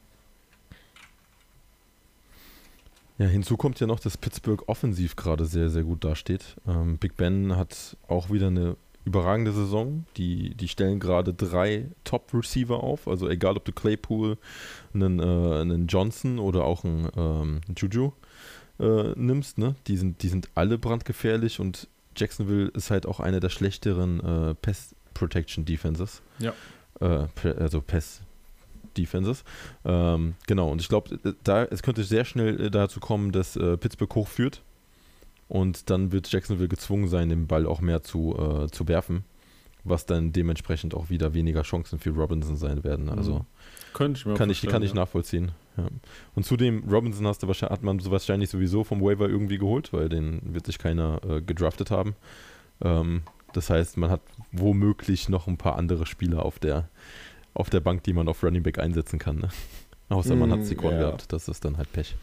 Ja, 3.18 3.26
hinzu 3.26 3.56
kommt 3.56 3.80
ja 3.80 3.88
noch, 3.88 3.99
dass 3.99 4.16
Pittsburgh 4.16 4.62
offensiv 4.68 5.16
gerade 5.16 5.47
sehr, 5.47 5.68
sehr 5.68 5.82
gut 5.82 6.04
dasteht. 6.04 6.54
Ähm, 6.68 6.99
Big 6.99 7.16
Ben 7.16 7.56
hat 7.56 7.97
auch 8.06 8.30
wieder 8.30 8.47
eine 8.47 8.76
überragende 9.04 9.52
Saison. 9.52 10.04
Die, 10.16 10.54
die 10.54 10.68
stellen 10.68 11.00
gerade 11.00 11.35
drei 11.35 11.87
Top-Receiver 12.04 12.82
auf. 12.82 13.09
Also 13.09 13.28
egal, 13.28 13.56
ob 13.56 13.64
du 13.64 13.73
Claypool, 13.73 14.38
einen, 14.94 15.18
äh, 15.18 15.61
einen 15.61 15.87
Johnson 15.87 16.38
oder 16.38 16.64
auch 16.64 16.85
einen 16.85 17.09
ähm, 17.16 17.61
Juju 17.76 18.12
äh, 18.78 19.12
nimmst, 19.16 19.59
ne? 19.59 19.75
die, 19.87 19.97
sind, 19.97 20.23
die 20.23 20.28
sind 20.28 20.49
alle 20.54 20.78
brandgefährlich 20.78 21.61
und 21.61 21.88
Jacksonville 22.16 22.68
ist 22.68 22.90
halt 22.90 23.06
auch 23.06 23.21
eine 23.21 23.40
der 23.40 23.49
schlechteren 23.49 24.21
äh, 24.21 24.54
Pest 24.54 24.94
Protection 25.14 25.64
Defenses. 25.64 26.23
Ja. 26.38 26.52
Äh, 27.00 27.26
also 27.59 27.80
Pest 27.80 28.23
Defenses. 28.97 29.44
Ähm, 29.85 30.35
genau, 30.47 30.71
und 30.71 30.80
ich 30.80 30.88
glaube, 30.88 31.18
da, 31.44 31.64
es 31.64 31.82
könnte 31.82 32.04
sehr 32.04 32.25
schnell 32.25 32.61
äh, 32.61 32.71
dazu 32.71 33.00
kommen, 33.00 33.32
dass 33.32 33.56
äh, 33.56 33.76
Pittsburgh 33.76 34.14
hochführt 34.14 34.62
und 35.52 35.90
dann 35.90 36.12
wird 36.12 36.32
Jacksonville 36.32 36.71
gezwungen 36.71 37.09
sein, 37.09 37.28
den 37.28 37.47
Ball 37.47 37.66
auch 37.66 37.82
mehr 37.82 38.02
zu, 38.02 38.35
äh, 38.38 38.71
zu 38.71 38.88
werfen, 38.88 39.23
was 39.85 40.06
dann 40.06 40.32
dementsprechend 40.32 40.94
auch 40.94 41.11
wieder 41.11 41.35
weniger 41.35 41.61
Chancen 41.61 41.99
für 41.99 42.09
Robinson 42.09 42.56
sein 42.56 42.85
werden. 42.85 43.11
Also 43.11 43.40
Mhm. 43.40 43.47
Könnte 43.92 44.18
ich 44.18 44.25
mir 44.25 44.32
kann, 44.35 44.49
ich, 44.49 44.62
kann 44.66 44.82
ich 44.82 44.92
ja. 44.92 44.97
nachvollziehen. 44.97 45.52
Ja. 45.76 45.88
Und 46.35 46.47
zudem, 46.47 46.85
Robinson 46.90 47.26
hast 47.26 47.42
du 47.42 47.49
wahrscheinlich, 47.49 47.73
hat 47.78 47.82
man 47.82 47.99
so 47.99 48.11
wahrscheinlich 48.11 48.49
sowieso 48.49 48.82
vom 48.82 49.02
Waiver 49.02 49.28
irgendwie 49.28 49.59
geholt, 49.59 49.92
weil 49.92 50.09
den 50.09 50.54
wird 50.54 50.64
sich 50.64 50.78
keiner 50.78 51.21
äh, 51.28 51.42
gedraftet 51.42 51.90
haben. 51.90 52.14
Ähm, 52.82 53.21
das 53.52 53.68
heißt, 53.68 53.99
man 53.99 54.09
hat 54.09 54.23
womöglich 54.52 55.28
noch 55.28 55.49
ein 55.49 55.59
paar 55.59 55.76
andere 55.76 56.06
Spieler 56.06 56.47
auf 56.47 56.59
der, 56.61 56.88
auf 57.52 57.68
der 57.68 57.80
Bank, 57.80 58.04
die 58.04 58.14
man 58.14 58.26
auf 58.26 58.42
Running 58.42 58.62
Back 58.62 58.78
einsetzen 58.78 59.18
kann. 59.18 59.37
Ne? 59.37 59.50
Außer 60.09 60.35
man 60.35 60.50
hat 60.50 60.61
Mm, 60.61 60.64
Sikon 60.64 60.92
ja. 60.92 61.00
gehabt, 61.00 61.30
das 61.30 61.49
ist 61.49 61.62
dann 61.66 61.76
halt 61.76 61.92
Pech. 61.92 62.16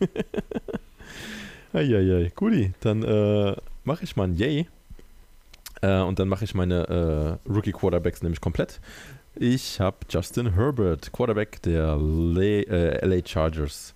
Eieiei, 1.72 2.30
guti, 2.34 2.72
dann 2.80 3.02
äh, 3.02 3.56
mache 3.84 4.04
ich 4.04 4.16
mal 4.16 4.24
ein 4.24 4.34
Yay. 4.34 4.66
Äh, 5.80 6.00
und 6.00 6.18
dann 6.18 6.28
mache 6.28 6.44
ich 6.44 6.54
meine 6.54 7.38
äh, 7.46 7.50
Rookie-Quarterbacks 7.50 8.22
nämlich 8.22 8.40
komplett. 8.40 8.80
Ich 9.34 9.80
habe 9.80 9.96
Justin 10.10 10.54
Herbert, 10.54 11.12
Quarterback 11.12 11.62
der 11.62 11.96
Le 11.96 12.62
äh, 12.66 13.06
LA 13.06 13.26
Chargers. 13.26 13.94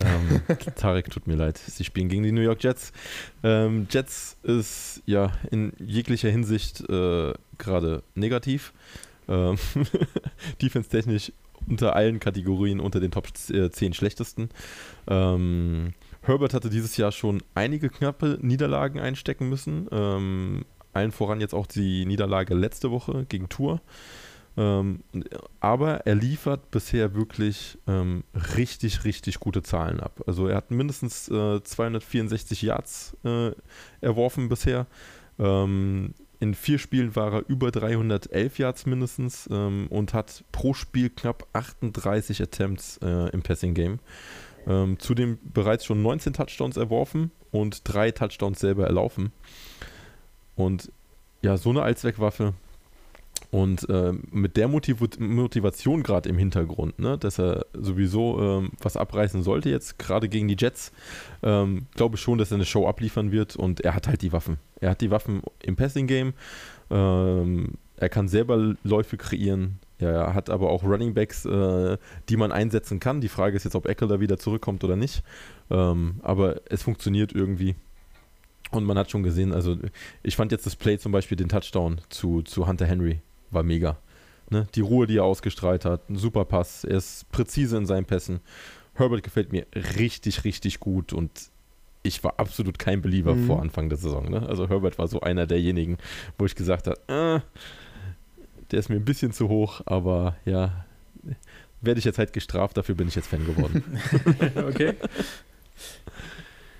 Ähm, 0.00 0.40
Tarek, 0.76 1.10
tut 1.10 1.26
mir 1.26 1.36
leid. 1.36 1.58
Sie 1.58 1.84
spielen 1.84 2.08
gegen 2.08 2.22
die 2.22 2.32
New 2.32 2.40
York 2.40 2.62
Jets. 2.64 2.92
Ähm, 3.42 3.86
Jets 3.90 4.36
ist 4.42 5.02
ja 5.06 5.32
in 5.50 5.72
jeglicher 5.78 6.30
Hinsicht 6.30 6.80
äh, 6.88 7.34
gerade 7.58 8.02
negativ. 8.14 8.72
Ähm, 9.28 9.58
Defense-technisch 10.62 11.32
unter 11.68 11.94
allen 11.94 12.18
Kategorien 12.18 12.80
unter 12.80 12.98
den 12.98 13.10
Top 13.10 13.28
äh, 13.50 13.70
10 13.70 13.92
schlechtesten. 13.92 14.48
Ähm, 15.06 15.94
Herbert 16.22 16.54
hatte 16.54 16.70
dieses 16.70 16.96
Jahr 16.96 17.12
schon 17.12 17.42
einige 17.54 17.90
knappe 17.90 18.38
Niederlagen 18.40 19.00
einstecken 19.00 19.48
müssen. 19.48 19.88
Ähm, 19.90 20.64
allen 20.92 21.12
voran 21.12 21.40
jetzt 21.40 21.54
auch 21.54 21.66
die 21.66 22.06
Niederlage 22.06 22.54
letzte 22.54 22.90
Woche 22.90 23.26
gegen 23.28 23.48
Tour. 23.48 23.80
Ähm, 24.56 25.00
aber 25.60 26.06
er 26.06 26.14
liefert 26.14 26.70
bisher 26.70 27.14
wirklich 27.14 27.78
ähm, 27.86 28.22
richtig, 28.56 29.04
richtig 29.04 29.40
gute 29.40 29.62
Zahlen 29.62 30.00
ab. 30.00 30.22
Also 30.26 30.46
er 30.46 30.56
hat 30.56 30.70
mindestens 30.70 31.28
äh, 31.28 31.62
264 31.62 32.62
Yards 32.62 33.16
äh, 33.24 33.52
erworfen 34.00 34.48
bisher. 34.48 34.86
Ähm, 35.38 36.14
in 36.38 36.54
vier 36.54 36.78
Spielen 36.78 37.16
war 37.16 37.32
er 37.32 37.48
über 37.48 37.70
311 37.70 38.58
Yards 38.58 38.84
mindestens 38.84 39.48
ähm, 39.50 39.86
und 39.88 40.12
hat 40.12 40.44
pro 40.52 40.74
Spiel 40.74 41.08
knapp 41.08 41.46
38 41.52 42.42
Attempts 42.42 42.98
äh, 42.98 43.30
im 43.30 43.42
Passing 43.42 43.74
Game. 43.74 44.00
Ähm, 44.66 44.98
zudem 44.98 45.38
bereits 45.42 45.84
schon 45.84 46.02
19 46.02 46.34
Touchdowns 46.34 46.76
erworfen 46.76 47.30
und 47.50 47.82
drei 47.84 48.10
Touchdowns 48.10 48.60
selber 48.60 48.86
erlaufen. 48.86 49.32
Und 50.56 50.92
ja, 51.42 51.56
so 51.56 51.70
eine 51.70 51.82
Allzweckwaffe. 51.82 52.54
Und 53.50 53.88
äh, 53.90 54.12
mit 54.30 54.56
der 54.56 54.68
Motiv 54.68 54.98
Motivation 55.18 56.02
gerade 56.02 56.28
im 56.28 56.38
Hintergrund, 56.38 56.98
ne, 56.98 57.18
dass 57.18 57.38
er 57.38 57.66
sowieso 57.74 58.40
ähm, 58.40 58.70
was 58.80 58.96
abreißen 58.96 59.42
sollte 59.42 59.68
jetzt, 59.68 59.98
gerade 59.98 60.28
gegen 60.28 60.48
die 60.48 60.56
Jets, 60.58 60.92
ähm, 61.42 61.86
glaube 61.94 62.16
ich 62.16 62.22
schon, 62.22 62.38
dass 62.38 62.50
er 62.50 62.54
eine 62.54 62.64
Show 62.64 62.86
abliefern 62.86 63.30
wird 63.30 63.56
und 63.56 63.80
er 63.80 63.94
hat 63.94 64.08
halt 64.08 64.22
die 64.22 64.32
Waffen. 64.32 64.58
Er 64.80 64.90
hat 64.90 65.02
die 65.02 65.10
Waffen 65.10 65.42
im 65.62 65.76
Passing-Game, 65.76 66.32
ähm, 66.90 67.72
er 67.96 68.08
kann 68.08 68.28
selber 68.28 68.74
Läufe 68.84 69.18
kreieren, 69.18 69.80
er 70.10 70.34
hat 70.34 70.50
aber 70.50 70.70
auch 70.70 70.82
Running 70.84 71.14
Backs, 71.14 71.44
äh, 71.44 71.96
die 72.28 72.36
man 72.36 72.52
einsetzen 72.52 73.00
kann. 73.00 73.20
Die 73.20 73.28
Frage 73.28 73.56
ist 73.56 73.64
jetzt, 73.64 73.74
ob 73.74 73.86
Eckel 73.86 74.08
da 74.08 74.20
wieder 74.20 74.38
zurückkommt 74.38 74.82
oder 74.84 74.96
nicht. 74.96 75.22
Ähm, 75.70 76.16
aber 76.22 76.60
es 76.70 76.82
funktioniert 76.82 77.32
irgendwie. 77.32 77.74
Und 78.70 78.84
man 78.84 78.96
hat 78.98 79.10
schon 79.10 79.22
gesehen, 79.22 79.52
also 79.52 79.76
ich 80.22 80.34
fand 80.36 80.50
jetzt 80.52 80.64
das 80.66 80.76
Play 80.76 80.98
zum 80.98 81.12
Beispiel, 81.12 81.36
den 81.36 81.48
Touchdown 81.48 82.00
zu, 82.08 82.42
zu 82.42 82.66
Hunter 82.66 82.86
Henry, 82.86 83.20
war 83.50 83.62
mega. 83.62 83.98
Ne? 84.50 84.66
Die 84.74 84.80
Ruhe, 84.80 85.06
die 85.06 85.18
er 85.18 85.24
ausgestrahlt 85.24 85.84
hat, 85.84 86.08
ein 86.08 86.16
super 86.16 86.44
Pass, 86.44 86.84
er 86.84 86.96
ist 86.96 87.30
präzise 87.32 87.76
in 87.76 87.86
seinen 87.86 88.04
Pässen. 88.06 88.40
Herbert 88.94 89.22
gefällt 89.22 89.52
mir 89.52 89.66
richtig, 89.98 90.44
richtig 90.44 90.80
gut 90.80 91.12
und 91.12 91.30
ich 92.02 92.24
war 92.24 92.34
absolut 92.38 92.78
kein 92.78 93.00
Believer 93.00 93.34
Mhm. 93.34 93.46
vor 93.46 93.60
Anfang 93.62 93.88
der 93.88 93.96
Saison. 93.98 94.28
Ne? 94.30 94.46
Also 94.48 94.68
Herbert 94.68 94.98
war 94.98 95.06
so 95.06 95.20
einer 95.20 95.46
derjenigen, 95.46 95.98
wo 96.38 96.46
ich 96.46 96.54
gesagt 96.54 96.86
habe, 96.88 96.98
äh, 97.08 97.40
der 98.72 98.80
ist 98.80 98.88
mir 98.88 98.96
ein 98.96 99.04
bisschen 99.04 99.32
zu 99.32 99.48
hoch, 99.48 99.82
aber 99.86 100.36
ja, 100.44 100.84
werde 101.80 101.98
ich 101.98 102.04
jetzt 102.04 102.18
halt 102.18 102.32
gestraft, 102.32 102.76
dafür 102.76 102.94
bin 102.94 103.08
ich 103.08 103.14
jetzt 103.14 103.28
Fan 103.28 103.44
geworden. 103.44 103.98
okay. 104.68 104.94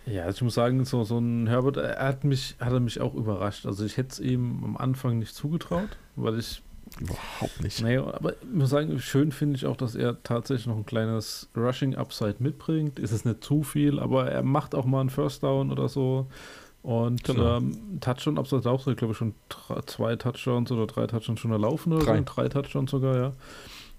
Ja, 0.06 0.24
also 0.24 0.36
ich 0.36 0.42
muss 0.42 0.54
sagen, 0.54 0.84
so, 0.84 1.04
so 1.04 1.18
ein 1.18 1.46
Herbert, 1.46 1.76
er 1.76 2.08
hat 2.08 2.24
mich, 2.24 2.56
hat 2.58 2.72
er 2.72 2.80
mich 2.80 3.00
auch 3.00 3.14
überrascht. 3.14 3.66
Also 3.66 3.84
ich 3.84 3.96
hätte 3.96 4.10
es 4.10 4.20
ihm 4.20 4.64
am 4.64 4.76
Anfang 4.76 5.18
nicht 5.18 5.34
zugetraut, 5.34 5.96
weil 6.16 6.38
ich, 6.38 6.62
Überhaupt 7.00 7.62
nicht. 7.62 7.80
naja, 7.80 8.02
aber 8.12 8.32
ich 8.32 8.48
muss 8.52 8.70
sagen, 8.70 8.98
schön 8.98 9.32
finde 9.32 9.56
ich 9.56 9.64
auch, 9.66 9.76
dass 9.76 9.94
er 9.94 10.22
tatsächlich 10.22 10.66
noch 10.66 10.76
ein 10.76 10.86
kleines 10.86 11.48
Rushing-Upside 11.56 12.36
mitbringt. 12.40 12.98
Ist 12.98 13.12
es 13.12 13.24
nicht 13.24 13.42
zu 13.44 13.62
viel, 13.62 13.98
aber 13.98 14.30
er 14.30 14.42
macht 14.42 14.74
auch 14.74 14.84
mal 14.84 15.00
einen 15.00 15.10
First 15.10 15.42
Down 15.42 15.70
oder 15.70 15.88
so. 15.88 16.26
Und 16.82 17.22
Genau. 17.24 17.58
ähm, 17.58 18.00
Touchdown, 18.00 18.38
Upside 18.38 18.68
auch, 18.68 18.86
ich 18.88 18.96
glaube 18.96 19.14
schon 19.14 19.34
dr- 19.48 19.86
zwei 19.86 20.16
Touchdowns 20.16 20.72
oder 20.72 20.86
drei 20.86 21.06
Touchdowns 21.06 21.38
schon 21.40 21.52
erlaufen 21.52 21.92
oder 21.92 22.04
Drei. 22.04 22.18
so. 22.18 22.24
Drei 22.24 22.48
Touchdowns 22.48 22.90
sogar, 22.90 23.16
ja. 23.16 23.32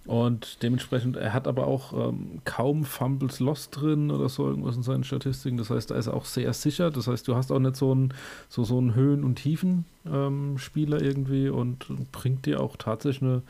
Und 0.05 0.61
dementsprechend, 0.63 1.15
er 1.15 1.31
hat 1.31 1.47
aber 1.47 1.65
auch 1.65 1.93
ähm, 2.09 2.41
kaum 2.43 2.83
Fumbles 2.83 3.39
lost 3.39 3.79
drin 3.79 4.11
oder 4.11 4.27
so 4.27 4.45
irgendwas 4.49 4.75
in 4.75 4.83
seinen 4.83 5.05
Statistiken. 5.05 5.55
Das 5.55 5.69
heißt, 5.69 5.91
da 5.91 5.95
ist 5.95 6.07
er 6.07 6.13
auch 6.13 6.25
sehr 6.25 6.51
sicher. 6.51 6.91
Das 6.91 7.07
heißt, 7.07 7.25
du 7.25 7.35
hast 7.37 7.53
auch 7.53 7.59
nicht 7.59 7.77
so 7.77 7.93
einen 7.93 8.13
so, 8.49 8.65
so 8.65 8.77
einen 8.79 8.95
Höhen- 8.95 9.23
und 9.23 9.35
Tiefen-Spieler 9.35 11.01
irgendwie 11.01 11.47
und 11.47 11.85
bringt 12.11 12.45
dir 12.45 12.59
auch 12.59 12.75
tatsächlich 12.75 13.23
eine, 13.23 13.43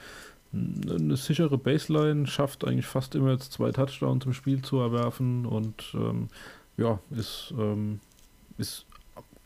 eine 0.54 1.18
sichere 1.18 1.58
Baseline, 1.58 2.28
schafft 2.28 2.66
eigentlich 2.68 2.86
fast 2.86 3.16
immer 3.16 3.32
jetzt 3.32 3.52
zwei 3.54 3.72
Touchdowns 3.72 4.24
im 4.28 4.34
Spiel 4.34 4.62
zu 4.62 4.78
erwerfen 4.78 5.48
und 5.48 5.84
ähm, 5.96 6.28
ja, 6.78 7.00
ist, 7.10 7.52
ähm, 7.58 8.00
ist 8.60 8.86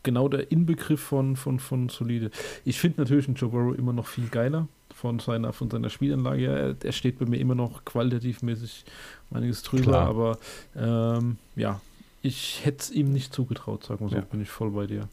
genau 0.08 0.28
der 0.28 0.50
Inbegriff 0.50 1.00
von, 1.00 1.36
von, 1.36 1.58
von 1.60 1.88
solide. 1.90 2.30
Ich 2.64 2.80
finde 2.80 3.02
natürlich 3.02 3.26
einen 3.28 3.36
Joe 3.36 3.50
Burrow 3.50 3.76
immer 3.76 3.92
noch 3.92 4.06
viel 4.06 4.28
geiler 4.28 4.66
von 4.94 5.18
seiner, 5.18 5.52
von 5.52 5.68
seiner 5.70 5.90
Spielanlage. 5.90 6.46
Er, 6.46 6.76
er 6.82 6.92
steht 6.92 7.18
bei 7.18 7.26
mir 7.26 7.38
immer 7.38 7.54
noch 7.54 7.84
qualitativ 7.84 8.42
mäßig 8.42 8.84
einiges 9.30 9.62
drüber, 9.62 9.82
Klar. 9.82 10.08
aber 10.08 10.38
ähm, 10.74 11.36
ja, 11.56 11.80
ich 12.22 12.64
hätte 12.64 12.78
es 12.84 12.90
ihm 12.90 13.12
nicht 13.12 13.32
zugetraut, 13.34 13.84
sagen 13.84 14.00
wir 14.00 14.08
so, 14.08 14.16
Ja. 14.16 14.22
bin 14.22 14.40
ich 14.40 14.48
voll 14.50 14.70
bei 14.70 14.86
dir. 14.86 15.08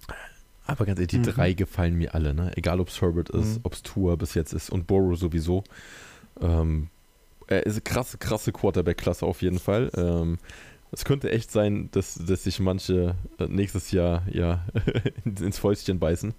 Aber 0.65 0.85
ganz 0.85 0.97
ehrlich, 0.97 1.09
die 1.09 1.19
Mhm. 1.19 1.23
drei 1.23 1.53
gefallen 1.53 1.95
mir 1.95 2.15
alle, 2.15 2.33
ne? 2.33 2.51
Egal 2.55 2.79
ob 2.79 2.87
es 2.87 2.99
Herbert 3.01 3.29
ist, 3.29 3.57
Mhm. 3.57 3.59
ob 3.63 3.73
es 3.73 3.83
Tua 3.83 4.15
bis 4.15 4.33
jetzt 4.33 4.53
ist 4.53 4.69
und 4.71 4.87
Burrow 4.87 5.15
sowieso. 5.19 5.63
Ähm, 6.41 6.87
er 7.47 7.65
ist 7.65 7.73
eine 7.73 7.81
krasse, 7.81 8.17
krasse 8.17 8.51
Quarterback-Klasse 8.51 9.25
auf 9.25 9.41
jeden 9.43 9.59
Fall. 9.59 9.91
Ähm, 9.95 10.37
es 10.91 11.03
könnte 11.03 11.31
echt 11.31 11.51
sein, 11.51 11.89
dass, 11.91 12.15
dass 12.15 12.43
sich 12.43 12.59
manche 12.59 13.15
äh, 13.37 13.47
nächstes 13.47 13.91
Jahr 13.91 14.23
ja 14.31 14.65
ins 15.25 15.59
Fäustchen 15.59 15.99
beißen, 15.99 16.33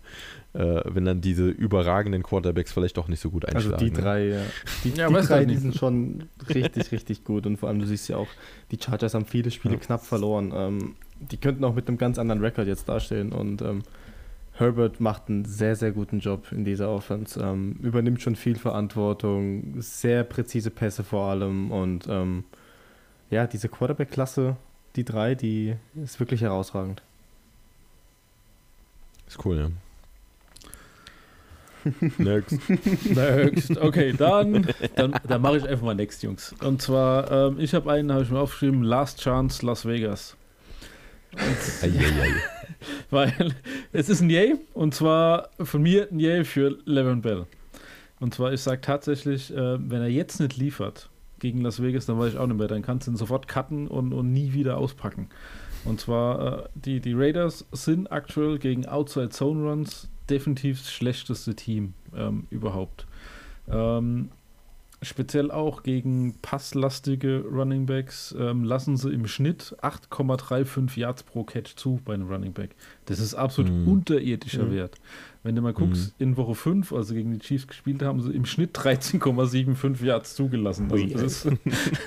äh, 0.55 0.81
wenn 0.85 1.05
dann 1.05 1.21
diese 1.21 1.49
überragenden 1.49 2.23
Quarterbacks 2.23 2.73
vielleicht 2.73 2.97
doch 2.97 3.09
nicht 3.09 3.21
so 3.21 3.31
gut 3.31 3.45
einschlagen. 3.45 3.75
Also 3.75 3.85
die 3.85 3.91
ne? 3.91 3.99
drei, 4.01 4.27
ja. 4.29 4.43
Die, 4.85 4.91
Ja, 4.91 5.09
die 5.09 5.27
drei, 5.27 5.45
die 5.45 5.57
sind 5.57 5.75
schon 5.77 6.25
richtig, 6.49 6.93
richtig 6.93 7.25
gut. 7.25 7.47
Und 7.47 7.59
vor 7.59 7.69
allem, 7.69 7.81
du 7.81 7.87
siehst 7.87 8.09
ja 8.09 8.17
auch, 8.17 8.29
die 8.71 8.79
Chargers 8.81 9.15
haben 9.15 9.27
viele 9.27 9.51
Spiele 9.51 9.75
Ja. 9.75 9.81
knapp 9.81 10.05
verloren. 10.05 10.53
Ähm, 10.55 10.95
die 11.21 11.37
könnten 11.37 11.65
auch 11.65 11.75
mit 11.75 11.89
einem 11.89 11.99
ganz 11.99 12.19
anderen 12.19 12.43
Rekord 12.43 12.67
jetzt 12.67 12.89
dastehen. 12.89 13.33
Und 13.33 13.63
ähm, 13.63 13.83
Herbert 14.53 15.01
macht 15.01 15.29
einen 15.29 15.45
sehr, 15.45 15.77
sehr 15.77 15.93
guten 15.93 16.21
Job 16.21 16.51
in 16.53 16.65
dieser 16.65 16.89
Offense. 16.91 17.39
Ähm, 17.41 17.77
übernimmt 17.83 18.23
schon 18.23 18.37
viel 18.37 18.57
Verantwortung, 18.57 19.75
sehr 19.81 20.25
präzise 20.25 20.71
Pässe 20.71 21.05
vor 21.05 21.27
allem. 21.29 21.71
Und 21.71 22.07
ähm, 22.09 22.45
ja, 23.31 23.47
diese 23.47 23.69
Quarterback-Klasse, 23.69 24.57
die 24.97 25.05
drei, 25.05 25.35
die 25.35 25.77
ist 26.03 26.21
wirklich 26.21 26.41
herausragend. 26.41 27.03
Ist 29.27 29.45
cool, 29.45 29.59
ja. 29.59 29.71
Next. 32.19 32.59
Next. 33.11 33.77
Okay, 33.79 34.13
dann, 34.13 34.67
dann, 34.97 35.15
dann 35.27 35.43
mache 35.43 35.59
ich 35.59 35.69
einfach 35.69 35.85
mal 35.85 35.95
Next, 35.95 36.23
Jungs. 36.23 36.55
Und 36.63 36.83
zwar, 36.83 37.31
ähm, 37.31 37.61
ich 37.61 37.75
habe 37.75 37.91
einen, 37.93 38.13
habe 38.13 38.23
ich 38.25 38.31
mir 38.31 38.41
aufgeschrieben, 38.41 38.83
Last 38.83 39.21
Chance 39.21 39.65
Las 39.65 39.85
Vegas. 39.87 40.37
Weil 43.11 43.55
es 43.93 44.09
ist 44.09 44.21
ein 44.21 44.31
Yay 44.31 44.57
und 44.73 44.95
zwar 44.95 45.51
von 45.61 45.83
mir 45.83 46.09
ein 46.11 46.19
Yay 46.19 46.45
für 46.45 46.79
Levin 46.87 47.21
Bell. 47.21 47.47
Und 48.21 48.35
zwar, 48.35 48.53
ich 48.53 48.63
sage 48.63 48.81
tatsächlich, 48.81 49.53
äh, 49.53 49.91
wenn 49.91 50.01
er 50.01 50.09
jetzt 50.09 50.41
nicht 50.41 50.57
liefert 50.57 51.11
gegen 51.39 51.61
Las 51.61 51.83
Vegas, 51.83 52.07
dann 52.07 52.19
weiß 52.19 52.33
ich 52.35 52.39
auch 52.39 52.47
nicht 52.47 52.57
mehr. 52.59 52.69
Dann 52.69 52.83
kannst 52.83 53.07
du 53.07 53.13
ihn 53.13 53.17
sofort 53.17 53.49
cutten 53.49 53.89
und, 53.89 54.13
und 54.13 54.33
nie 54.33 54.53
wieder 54.53 54.79
auspacken. 54.79 55.29
Und 55.85 56.01
zwar, 56.01 56.65
äh, 56.65 56.69
die, 56.75 57.01
die 57.01 57.13
Raiders 57.15 57.65
sind 57.73 58.11
aktuell 58.11 58.59
gegen 58.59 58.87
Outside 58.87 59.29
Zone 59.31 59.69
Runs 59.69 60.09
definitiv 60.29 60.81
das 60.81 60.93
schlechteste 60.93 61.55
Team 61.55 61.95
ähm, 62.17 62.47
überhaupt. 62.51 63.07
Ähm, 63.69 64.31
speziell 65.03 65.51
auch 65.53 65.83
gegen 65.83 66.35
passlastige 66.43 67.45
Running 67.45 67.87
Backs 67.87 68.35
ähm, 68.39 68.65
lassen 68.65 68.97
sie 68.97 69.11
im 69.13 69.29
Schnitt 69.29 69.77
8,35 69.83 70.99
Yards 70.99 71.23
pro 71.23 71.45
Catch 71.45 71.77
zu 71.77 72.01
bei 72.05 72.15
einem 72.15 72.29
Running 72.29 72.53
Back. 72.53 72.71
Das 73.05 73.21
ist 73.21 73.35
absolut 73.35 73.71
Mhm. 73.71 73.87
unterirdischer 73.89 74.65
Mhm. 74.65 74.73
Wert. 74.73 74.97
Wenn 75.47 75.55
du 75.55 75.63
mal 75.63 75.73
guckst, 75.73 76.13
in 76.19 76.37
Woche 76.37 76.57
5, 76.57 76.93
also 76.93 77.15
gegen 77.15 77.31
die 77.31 77.39
Chiefs 77.39 77.69
gespielt 77.69 78.03
haben, 78.03 78.21
sie 78.21 78.33
im 78.33 78.47
Schnitt 78.47 78.77
13,75 78.77 80.05
Yards 80.05 80.35
zugelassen. 80.35 80.89
Also, 80.91 81.07
ist, 81.07 81.49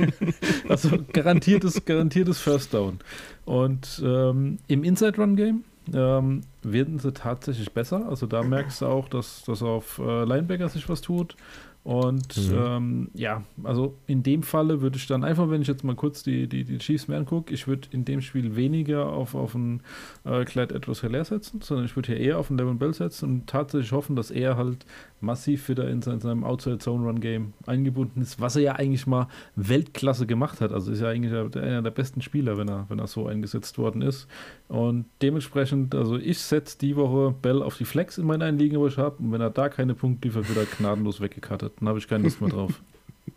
also 0.68 0.98
garantiertes, 1.14 1.86
garantiertes 1.86 2.40
First 2.40 2.74
Down. 2.74 3.00
Und 3.46 4.04
ähm, 4.06 4.58
im 4.68 4.84
Inside-Run-Game 4.84 5.64
ähm, 5.94 6.42
werden 6.64 7.00
sie 7.00 7.14
tatsächlich 7.14 7.72
besser. 7.72 8.10
Also 8.10 8.28
da 8.28 8.44
merkst 8.44 8.82
du 8.82 8.88
auch, 8.88 9.08
dass, 9.08 9.44
dass 9.46 9.64
auf 9.64 10.00
äh, 10.00 10.26
Linebacker 10.26 10.68
sich 10.68 10.90
was 10.90 11.00
tut. 11.00 11.38
Und 11.84 12.38
Mhm. 12.38 12.54
ähm, 12.56 13.10
ja, 13.14 13.44
also 13.64 13.98
in 14.06 14.22
dem 14.22 14.44
Falle 14.44 14.82
würde 14.82 14.98
ich 14.98 15.08
dann 15.08 15.24
einfach, 15.24 15.50
wenn 15.50 15.62
ich 15.62 15.68
jetzt 15.68 15.84
mal 15.84 15.96
kurz 15.96 16.24
die, 16.24 16.48
die, 16.48 16.64
die 16.66 16.78
Chiefs 16.78 17.08
mehr 17.08 17.18
angucke, 17.18 17.54
ich 17.54 17.68
würde 17.68 17.88
in 17.92 18.04
dem 18.06 18.22
Spiel 18.22 18.56
weniger 18.56 19.08
auf, 19.08 19.34
auf 19.34 19.56
einen 19.56 19.82
äh, 20.26 20.44
Clyde 20.44 20.76
Edwards 20.76 21.02
Hilaire 21.02 21.26
setzen, 21.26 21.62
sondern 21.62 21.86
ich 21.86 21.96
würde 21.96 22.08
hier 22.08 22.20
eher 22.20 22.38
auf 22.38 22.50
einen 22.50 22.60
Levin 22.60 22.78
Bell 22.78 22.94
setzen 22.94 23.30
und 23.30 23.48
tatsächlich 23.48 23.92
hoffen, 23.94 24.16
dass 24.16 24.30
er 24.30 24.58
halt 24.58 24.86
massiv 25.22 25.68
wieder 25.70 25.90
in, 25.90 26.02
sein, 26.02 26.20
seinem 26.20 26.44
Outside-Zone-Run-Game 26.44 27.54
eingebunden 27.66 28.22
ist, 28.22 28.40
was 28.40 28.56
er 28.56 28.62
ja 28.62 28.72
eigentlich 28.74 29.08
mal 29.08 29.28
Weltklasse 29.56 30.26
gemacht 30.28 30.62
hat. 30.62 30.72
Also 30.72 30.92
ist 30.92 31.02
ja 31.02 31.10
eigentlich 31.10 31.34
einer 31.34 31.82
der 31.82 31.92
besten 31.92 32.22
Spieler, 32.22 32.58
wenn 32.58 32.70
er, 32.70 32.86
wenn 32.90 33.00
er 33.00 33.08
so 33.08 33.28
eingesetzt 33.28 33.78
worden 33.78 34.02
ist. 34.02 34.28
Und 34.68 35.06
dementsprechend, 35.22 35.96
also 35.96 36.18
ich 36.18 36.40
setze 36.40 36.78
die 36.78 36.96
Woche 36.96 37.34
Bell 37.42 37.62
auf 37.62 37.78
die 37.78 37.86
Flex 37.86 38.18
in 38.18 38.28
meiner 38.28 38.46
Einliegen, 38.46 38.80
wo 38.80 38.88
ich 38.88 38.98
habe. 38.98 39.18
Und 39.22 39.32
wenn 39.32 39.42
er 39.42 39.50
da 39.50 39.68
keine 39.70 39.94
Punkte 39.96 40.28
liefert, 40.28 40.48
wird 40.48 40.58
er 40.58 40.66
gnadenlos 40.78 41.20
weggekattet. 41.20 41.69
Dann 41.80 41.90
habe 41.90 42.00
ich 42.00 42.08
keine 42.08 42.24
Lust 42.24 42.42
mehr 42.42 42.50
drauf. 42.50 42.82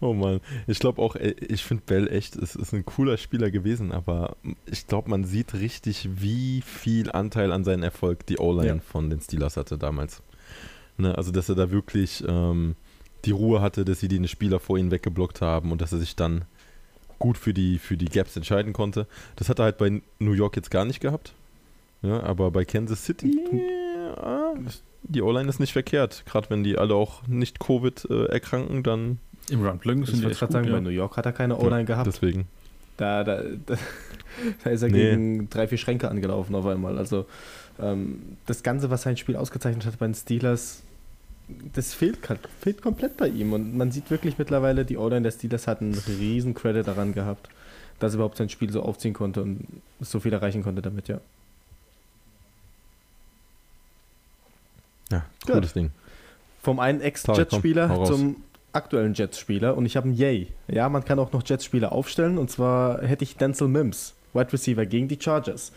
Oh 0.00 0.12
Mann, 0.14 0.40
ich 0.68 0.78
glaube 0.78 1.02
auch, 1.02 1.16
ich 1.16 1.64
finde 1.64 1.82
Bell 1.84 2.06
echt, 2.08 2.36
es 2.36 2.54
ist 2.54 2.72
ein 2.72 2.84
cooler 2.84 3.16
Spieler 3.16 3.50
gewesen, 3.50 3.90
aber 3.90 4.36
ich 4.66 4.86
glaube, 4.86 5.10
man 5.10 5.24
sieht 5.24 5.54
richtig, 5.54 6.08
wie 6.20 6.60
viel 6.62 7.10
Anteil 7.10 7.50
an 7.50 7.64
seinem 7.64 7.82
Erfolg 7.82 8.24
die 8.26 8.38
O-Line 8.38 8.66
Ja. 8.76 8.78
von 8.80 9.10
den 9.10 9.20
Steelers 9.20 9.56
hatte 9.56 9.76
damals. 9.76 10.22
Ne, 10.98 11.16
also, 11.18 11.32
dass 11.32 11.48
er 11.48 11.56
da 11.56 11.72
wirklich 11.72 12.22
ähm, 12.28 12.76
die 13.24 13.32
Ruhe 13.32 13.60
hatte, 13.60 13.84
dass 13.84 13.98
sie 13.98 14.06
den 14.06 14.28
Spieler 14.28 14.60
vor 14.60 14.78
ihm 14.78 14.92
weggeblockt 14.92 15.40
haben 15.40 15.72
und 15.72 15.80
dass 15.80 15.92
er 15.92 15.98
sich 15.98 16.14
dann 16.14 16.44
gut 17.18 17.36
für 17.36 17.52
die, 17.52 17.78
für 17.78 17.96
die 17.96 18.04
Gaps 18.06 18.36
entscheiden 18.36 18.72
konnte. 18.72 19.08
Das 19.34 19.48
hat 19.48 19.58
er 19.58 19.64
halt 19.64 19.78
bei 19.78 20.00
New 20.20 20.32
York 20.32 20.54
jetzt 20.54 20.70
gar 20.70 20.84
nicht 20.84 21.00
gehabt. 21.00 21.34
Ja, 22.02 22.22
aber 22.22 22.52
bei 22.52 22.64
Kansas 22.64 23.04
City, 23.04 23.36
ja, 23.52 24.54
die 25.02 25.22
O-Line 25.22 25.48
ist 25.48 25.60
nicht 25.60 25.72
verkehrt. 25.72 26.24
Gerade 26.26 26.50
wenn 26.50 26.64
die 26.64 26.76
alle 26.78 26.94
auch 26.94 27.26
nicht 27.26 27.60
Covid 27.60 28.06
äh, 28.10 28.26
erkranken, 28.26 28.82
dann 28.82 29.18
Im 29.50 29.64
Run-Blöcken 29.64 30.02
Ich 30.02 30.10
sind 30.10 30.24
echt 30.24 30.38
gerade 30.40 30.52
sagen, 30.52 30.66
ja. 30.66 30.72
bei 30.74 30.80
New 30.80 30.90
York 30.90 31.16
hat 31.16 31.26
er 31.26 31.32
keine 31.32 31.56
O-Line 31.58 31.84
gehabt. 31.84 32.06
deswegen. 32.06 32.46
Da, 32.96 33.22
da, 33.24 33.42
da, 33.66 33.74
da 34.64 34.70
ist 34.70 34.82
er 34.82 34.88
Nee. 34.88 35.10
gegen 35.10 35.50
drei, 35.50 35.68
vier 35.68 35.78
Schränke 35.78 36.10
angelaufen 36.10 36.54
auf 36.54 36.66
einmal. 36.66 36.98
Also 36.98 37.26
ähm, 37.80 38.36
das 38.46 38.62
Ganze, 38.62 38.90
was 38.90 39.02
sein 39.02 39.16
Spiel 39.16 39.36
ausgezeichnet 39.36 39.86
hat 39.86 39.98
bei 39.98 40.06
den 40.06 40.14
Steelers, 40.14 40.82
das 41.74 41.94
fehlt, 41.94 42.18
fehlt 42.60 42.82
komplett 42.82 43.16
bei 43.16 43.28
ihm. 43.28 43.52
Und 43.52 43.76
man 43.76 43.90
sieht 43.92 44.10
wirklich 44.10 44.36
mittlerweile, 44.36 44.84
die 44.84 44.96
O-Line 44.96 45.22
der 45.22 45.30
Steelers 45.30 45.66
hat 45.66 45.80
einen 45.80 45.94
riesen 45.94 46.54
Credit 46.54 46.86
daran 46.86 47.14
gehabt, 47.14 47.48
dass 48.00 48.12
er 48.12 48.16
überhaupt 48.16 48.36
sein 48.36 48.48
Spiel 48.48 48.70
so 48.70 48.82
aufziehen 48.82 49.14
konnte 49.14 49.42
und 49.42 49.66
so 50.00 50.20
viel 50.20 50.32
erreichen 50.32 50.62
konnte 50.62 50.82
damit, 50.82 51.08
ja. 51.08 51.20
Ja, 55.10 55.24
cooles 55.46 55.72
Ding. 55.72 55.90
Vom 56.62 56.80
einen 56.80 57.00
Ex-Jets-Spieler 57.00 58.04
zum 58.04 58.36
aktuellen 58.72 59.14
Jets-Spieler 59.14 59.76
und 59.76 59.86
ich 59.86 59.96
habe 59.96 60.08
einen 60.08 60.16
Yay. 60.16 60.48
Ja, 60.68 60.88
man 60.88 61.04
kann 61.04 61.18
auch 61.18 61.32
noch 61.32 61.42
Jets-Spieler 61.44 61.92
aufstellen 61.92 62.38
und 62.38 62.50
zwar 62.50 63.02
hätte 63.02 63.24
ich 63.24 63.36
Denzel 63.36 63.68
Mims, 63.68 64.14
Wide 64.34 64.52
Receiver 64.52 64.84
gegen 64.86 65.08
die 65.08 65.18
Chargers. 65.20 65.72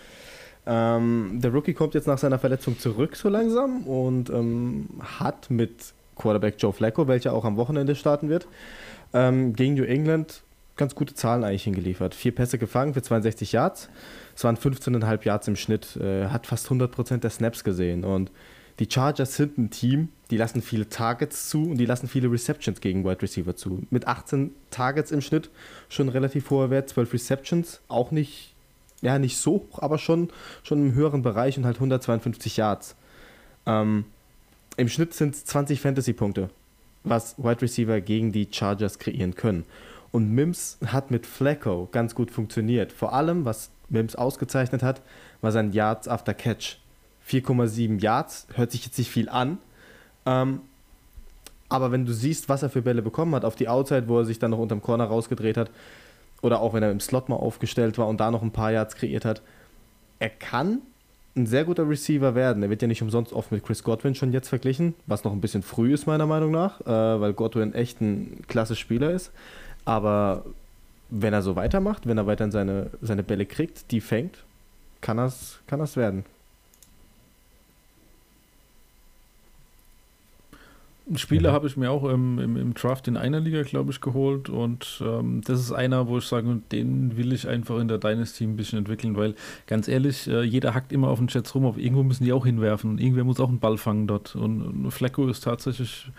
Ähm, 0.66 1.40
der 1.42 1.52
Rookie 1.52 1.74
kommt 1.74 1.96
jetzt 1.96 2.08
nach 2.08 2.18
seiner 2.18 2.38
Verletzung 2.38 2.78
zurück 2.78 3.16
so 3.16 3.30
langsam 3.30 3.84
und 3.88 4.30
ähm, 4.30 4.90
hat 5.20 5.50
mit 5.50 5.94
Quarterback 6.16 6.56
Joe 6.60 6.74
Flacco, 6.74 7.08
welcher 7.08 7.34
auch 7.34 7.46
am 7.46 7.58
Wochenende 7.58 7.96
starten 7.96 8.30
wird, 8.30 8.48
ähm, 9.14 9.54
gegen 9.54 9.76
New 9.76 9.84
England 9.84 10.44
ganz 10.78 10.96
gute 10.96 11.14
Zahlen 11.14 11.44
eigentlich 11.44 11.64
hingeliefert. 11.64 12.16
Vier 12.16 12.34
Pässe 12.34 12.58
gefangen 12.58 12.94
für 12.94 13.02
62 13.02 13.52
Yards. 13.52 13.90
Es 14.36 14.44
waren 14.44 14.58
15,5 14.58 15.26
Yards 15.26 15.48
im 15.48 15.56
Schnitt. 15.56 15.96
Äh, 15.98 16.28
hat 16.28 16.48
fast 16.48 16.70
100% 16.70 17.18
der 17.18 17.30
Snaps 17.30 17.64
gesehen. 17.64 18.04
Und 18.04 18.32
die 18.82 18.88
Chargers 18.92 19.36
sind 19.36 19.60
ein 19.60 19.70
Team, 19.70 20.10
die 20.32 20.38
lassen 20.38 20.64
viele 20.64 20.90
Targets 20.90 21.50
zu 21.50 21.70
und 21.70 21.78
die 21.78 21.86
lassen 21.86 22.08
viele 22.08 22.32
Receptions 22.32 22.82
gegen 22.82 23.06
Wide 23.06 23.22
Receiver 23.22 23.56
zu. 23.56 23.84
Mit 23.92 24.08
18 24.08 24.56
Targets 24.72 25.12
im 25.12 25.22
Schnitt 25.22 25.52
schon 25.88 26.10
relativ 26.10 26.50
hoher 26.50 26.72
Wert, 26.72 26.90
12 26.90 27.14
Receptions, 27.14 27.80
auch 27.90 28.10
nicht, 28.10 28.56
ja, 29.04 29.20
nicht 29.20 29.38
so 29.38 29.68
hoch, 29.72 29.84
aber 29.84 30.00
schon, 30.00 30.32
schon 30.64 30.82
im 30.82 30.96
höheren 30.96 31.22
Bereich 31.22 31.60
und 31.60 31.66
halt 31.66 31.76
152 31.76 32.58
Yards. 32.58 32.96
Ähm, 33.68 34.06
Im 34.78 34.90
Schnitt 34.90 35.14
sind 35.14 35.36
es 35.36 35.46
20 35.46 35.80
Fantasy-Punkte, 35.80 36.50
was 37.04 37.38
Wide 37.38 37.62
Receiver 37.62 38.02
gegen 38.02 38.32
die 38.32 38.48
Chargers 38.50 38.98
kreieren 38.98 39.36
können. 39.36 39.66
Und 40.12 40.32
Mims 40.32 40.80
hat 40.88 41.12
mit 41.12 41.28
Flacco 41.28 41.88
ganz 41.92 42.16
gut 42.16 42.32
funktioniert. 42.32 42.92
Vor 42.92 43.14
allem, 43.14 43.46
was 43.46 43.70
Mims 43.90 44.16
ausgezeichnet 44.16 44.82
hat, 44.82 45.04
war 45.42 45.52
sein 45.52 45.72
Yards 45.72 46.08
after 46.08 46.34
Catch. 46.34 46.81
4,7 47.28 48.02
Yards, 48.02 48.48
hört 48.56 48.72
sich 48.72 48.86
jetzt 48.86 48.98
nicht 48.98 49.10
viel 49.10 49.30
an. 49.30 49.58
Ähm, 50.26 50.62
aber 51.70 51.92
wenn 51.92 52.06
du 52.06 52.14
siehst, 52.14 52.50
was 52.50 52.64
er 52.64 52.70
für 52.70 52.82
Bälle 52.82 53.02
bekommen 53.02 53.34
hat 53.34 53.46
auf 53.46 53.56
die 53.56 53.70
Outside, 53.70 54.08
wo 54.08 54.20
er 54.20 54.26
sich 54.26 54.40
dann 54.40 54.52
noch 54.52 54.60
unterm 54.60 54.82
Corner 54.82 55.06
rausgedreht 55.06 55.58
hat, 55.58 55.72
oder 56.42 56.60
auch 56.60 56.74
wenn 56.74 56.84
er 56.84 56.92
im 56.92 57.00
Slot 57.00 57.30
mal 57.30 57.36
aufgestellt 57.36 57.98
war 57.98 58.08
und 58.08 58.20
da 58.20 58.32
noch 58.32 58.42
ein 58.42 58.52
paar 58.52 58.72
Yards 58.72 58.96
kreiert 58.96 59.26
hat, 59.26 59.42
er 60.20 60.30
kann 60.30 60.80
ein 61.36 61.46
sehr 61.46 61.64
guter 61.64 61.88
Receiver 61.88 62.36
werden. 62.36 62.62
Er 62.62 62.70
wird 62.70 62.82
ja 62.82 62.88
nicht 62.88 63.02
umsonst 63.02 63.32
oft 63.32 63.52
mit 63.52 63.64
Chris 63.64 63.84
Godwin 63.84 64.16
schon 64.16 64.34
jetzt 64.34 64.50
verglichen, 64.50 64.96
was 65.08 65.24
noch 65.24 65.32
ein 65.32 65.40
bisschen 65.42 65.64
früh 65.64 65.94
ist, 65.94 66.08
meiner 66.08 66.26
Meinung 66.26 66.52
nach, 66.52 66.82
äh, 66.82 67.22
weil 67.22 67.34
Godwin 67.34 67.74
echt 67.74 68.02
ein 68.02 68.42
klasse 68.48 68.76
Spieler 68.76 69.12
ist. 69.12 69.32
Aber 69.86 70.46
wenn 71.10 71.34
er 71.34 71.42
so 71.42 71.56
weitermacht, 71.56 72.06
wenn 72.06 72.18
er 72.18 72.28
weiterhin 72.28 72.52
seine, 72.52 72.90
seine 73.02 73.24
Bälle 73.24 73.46
kriegt, 73.46 73.92
die 73.92 74.02
fängt, 74.02 74.44
kann 75.00 75.18
das 75.18 75.60
kann 75.68 75.80
das 75.80 75.96
werden. 75.96 76.26
Einen 81.08 81.18
Spieler 81.18 81.50
Ja. 81.50 81.54
habe 81.54 81.68
ich 81.68 81.76
mir 81.76 81.90
auch 81.90 82.04
im, 82.08 82.38
im, 82.40 82.56
im 82.56 82.74
Draft 82.74 83.08
in 83.08 83.18
einer 83.18 83.40
Liga, 83.40 83.64
glaube 83.64 83.92
ich, 83.92 84.02
geholt. 84.02 84.50
Und 84.50 85.02
ähm, 85.06 85.42
das 85.44 85.60
ist 85.60 85.72
einer, 85.72 86.08
wo 86.08 86.20
ich 86.20 86.26
sage, 86.26 86.62
den 86.72 87.18
will 87.18 87.34
ich 87.34 87.48
einfach 87.48 87.80
in 87.80 87.88
der 87.88 87.98
Dynasty 87.98 88.44
ein 88.46 88.56
bisschen 88.56 88.80
entwickeln, 88.80 89.18
weil 89.18 89.34
ganz 89.68 89.88
ehrlich, 89.88 90.28
äh, 90.28 90.44
jeder 90.44 90.74
hackt 90.76 90.94
immer 90.94 91.10
auf 91.10 91.18
den 91.20 91.28
Jets 91.28 91.54
rum, 91.56 91.66
aber 91.66 91.80
irgendwo 91.80 92.04
müssen 92.04 92.24
die 92.24 92.32
auch 92.34 92.46
hinwerfen. 92.46 92.92
Und 92.92 93.02
irgendwer 93.02 93.24
muss 93.24 93.40
auch 93.40 93.50
einen 93.50 93.60
Ball 93.60 93.78
fangen 93.78 94.08
dort. 94.08 94.36
Und, 94.36 94.62
und 94.62 94.92
Flecko 94.92 95.28
ist 95.28 95.42
tatsächlich 95.44 96.10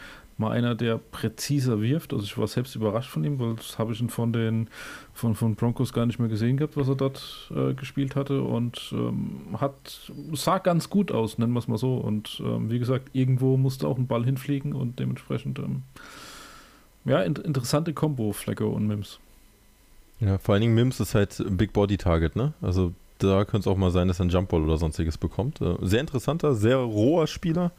mal 0.43 0.53
einer, 0.53 0.75
der 0.75 0.99
präziser 0.99 1.81
wirft. 1.81 2.13
Also 2.13 2.25
ich 2.25 2.37
war 2.37 2.47
selbst 2.47 2.77
überrascht 2.77 3.09
von 3.09 3.25
ihm, 3.25 3.39
weil 3.39 3.55
das 3.55 3.79
habe 3.79 3.93
ich 3.93 4.01
ihn 4.01 4.11
von 4.11 4.33
den 4.33 4.69
von, 5.15 5.35
von 5.35 5.55
Broncos 5.55 5.93
gar 5.93 6.05
nicht 6.05 6.19
mehr 6.19 6.29
gesehen 6.29 6.57
gehabt, 6.59 6.77
was 6.77 6.89
er 6.89 6.97
dort 6.97 7.51
äh, 7.55 7.73
gespielt 7.75 8.15
hatte. 8.15 8.43
Und 8.43 8.93
ähm, 8.93 9.57
hat 9.59 10.11
sah 10.35 10.59
ganz 10.59 10.91
gut 10.91 11.11
aus, 11.11 11.39
nennen 11.39 11.53
wir 11.53 11.61
es 11.61 11.69
mal 11.69 11.79
so. 11.79 11.97
Und 11.97 12.43
ähm, 12.45 12.71
wie 12.71 12.79
gesagt, 12.79 13.11
irgendwo 13.15 13.57
musste 13.57 13.89
auch 13.89 13.97
ein 13.97 14.07
Ball 14.07 14.25
hinfliegen 14.25 14.75
und 14.75 14.99
dementsprechend 14.99 15.59
ähm, 15.59 15.83
ja, 17.05 17.23
in, 17.23 17.37
interessante 17.37 17.95
Kombo, 17.95 18.33
Flecko 18.33 18.69
und 18.69 18.87
Mims. 18.87 19.19
Ja, 20.21 20.39
vor 20.39 20.55
allen 20.55 20.63
Dingen 20.63 20.75
Mims 20.75 21.01
ist 21.01 21.15
halt 21.15 21.43
Big 21.51 21.73
Body 21.73 21.97
Target, 21.97 22.37
ne? 22.37 22.53
Also 22.61 22.93
da 23.19 23.45
könnte 23.45 23.69
es 23.69 23.73
auch 23.73 23.77
mal 23.77 23.91
sein, 23.91 24.09
dass 24.09 24.21
er 24.21 24.23
einen 24.23 24.31
Jumpball 24.31 24.63
oder 24.63 24.79
sonstiges 24.79 25.19
bekommt. 25.19 25.61
Äh, 25.61 25.77
sehr 25.83 26.01
interessanter, 26.01 26.55
sehr 26.55 26.77
roher 26.77 27.27
Spieler. 27.27 27.73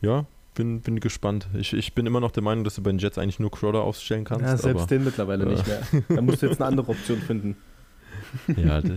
Ja, 0.00 0.26
bin, 0.58 0.80
bin 0.80 0.98
gespannt. 0.98 1.46
Ich, 1.54 1.72
ich 1.72 1.94
bin 1.94 2.04
immer 2.04 2.18
noch 2.18 2.32
der 2.32 2.42
Meinung, 2.42 2.64
dass 2.64 2.74
du 2.74 2.82
bei 2.82 2.90
den 2.90 2.98
Jets 2.98 3.16
eigentlich 3.16 3.38
nur 3.38 3.50
Crowder 3.52 3.82
aufstellen 3.82 4.24
kannst. 4.24 4.44
Ja, 4.44 4.56
selbst 4.56 4.80
aber, 4.80 4.88
den 4.88 5.04
mittlerweile 5.04 5.44
äh, 5.44 5.48
nicht 5.50 5.66
mehr. 5.66 5.82
Da 6.08 6.20
musst 6.20 6.42
du 6.42 6.46
jetzt 6.46 6.60
eine 6.60 6.66
andere 6.66 6.88
Option 6.88 7.18
finden. 7.18 7.56
Ja, 8.56 8.80
der, 8.80 8.96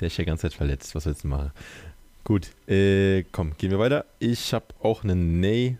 der 0.00 0.06
ist 0.06 0.16
ja 0.16 0.24
ganz 0.24 0.40
Zeit 0.40 0.54
verletzt. 0.54 0.94
Was 0.94 1.04
willst 1.04 1.24
du 1.24 1.28
machen? 1.28 1.50
Gut, 2.24 2.48
äh, 2.66 3.24
komm, 3.32 3.52
gehen 3.58 3.70
wir 3.70 3.78
weiter. 3.78 4.06
Ich 4.18 4.54
habe 4.54 4.64
auch 4.82 5.04
einen 5.04 5.40
Nay 5.40 5.76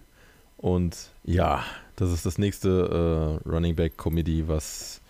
und 0.58 0.94
ja, 1.24 1.64
das 1.96 2.12
ist 2.12 2.26
das 2.26 2.36
nächste 2.36 3.40
äh, 3.42 3.48
Running 3.48 3.74
Back 3.74 3.96
Comedy, 3.96 4.46
was 4.46 5.00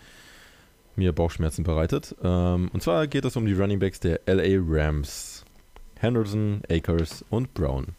mir 0.95 1.11
Bauchschmerzen 1.11 1.63
bereitet. 1.63 2.15
Ähm, 2.23 2.69
und 2.71 2.81
zwar 2.81 3.05
geht 3.07 3.25
es 3.25 3.35
um 3.35 3.45
die 3.45 3.53
Running 3.53 3.79
Backs 3.79 3.99
der 3.99 4.21
LA 4.27 4.61
Rams. 4.65 5.43
Henderson, 5.99 6.61
Akers 6.69 7.25
und 7.29 7.53
Brown. 7.53 7.95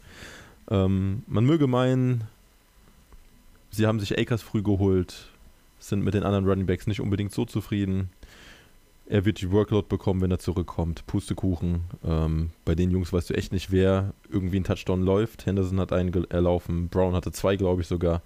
Ähm, 0.73 1.23
man 1.27 1.45
möge 1.45 1.67
meinen, 1.67 2.25
sie 3.71 3.87
haben 3.87 4.01
sich 4.01 4.19
Akers 4.19 4.41
früh 4.41 4.63
geholt, 4.63 5.29
sind 5.79 6.03
mit 6.03 6.15
den 6.15 6.23
anderen 6.23 6.47
Running 6.49 6.67
Backs 6.67 6.87
nicht 6.87 7.01
unbedingt 7.01 7.33
so 7.33 7.45
zufrieden. 7.45 8.09
Er 9.07 9.27
wird 9.27 9.43
die 9.43 9.51
Workload 9.51 9.89
bekommen, 9.89 10.23
wenn 10.23 10.31
er 10.31 10.39
zurückkommt. 10.39 11.07
Pustekuchen. 11.07 11.83
Ähm, 12.03 12.51
bei 12.65 12.75
den 12.75 12.91
Jungs 12.91 13.13
weißt 13.13 13.29
du 13.29 13.35
echt 13.35 13.53
nicht, 13.53 13.71
wer 13.71 14.15
irgendwie 14.31 14.57
einen 14.57 14.65
Touchdown 14.65 15.03
läuft. 15.03 15.45
Henderson 15.45 15.79
hat 15.79 15.93
einen 15.93 16.25
erlaufen, 16.31 16.89
Brown 16.89 17.15
hatte 17.15 17.33
zwei, 17.33 17.57
glaube 17.57 17.83
ich 17.83 17.89
sogar. 17.89 18.23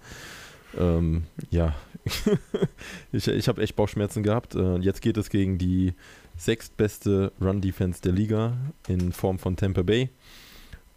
Ähm, 0.77 1.23
ja, 1.49 1.75
ich, 3.11 3.27
ich 3.27 3.47
habe 3.49 3.61
echt 3.61 3.75
Bauchschmerzen 3.75 4.23
gehabt. 4.23 4.55
Äh, 4.55 4.77
jetzt 4.77 5.01
geht 5.01 5.17
es 5.17 5.29
gegen 5.29 5.57
die 5.57 5.93
sechstbeste 6.37 7.33
Run-Defense 7.41 8.01
der 8.01 8.13
Liga 8.13 8.55
in 8.87 9.11
Form 9.11 9.39
von 9.39 9.57
Tampa 9.57 9.81
Bay. 9.81 10.09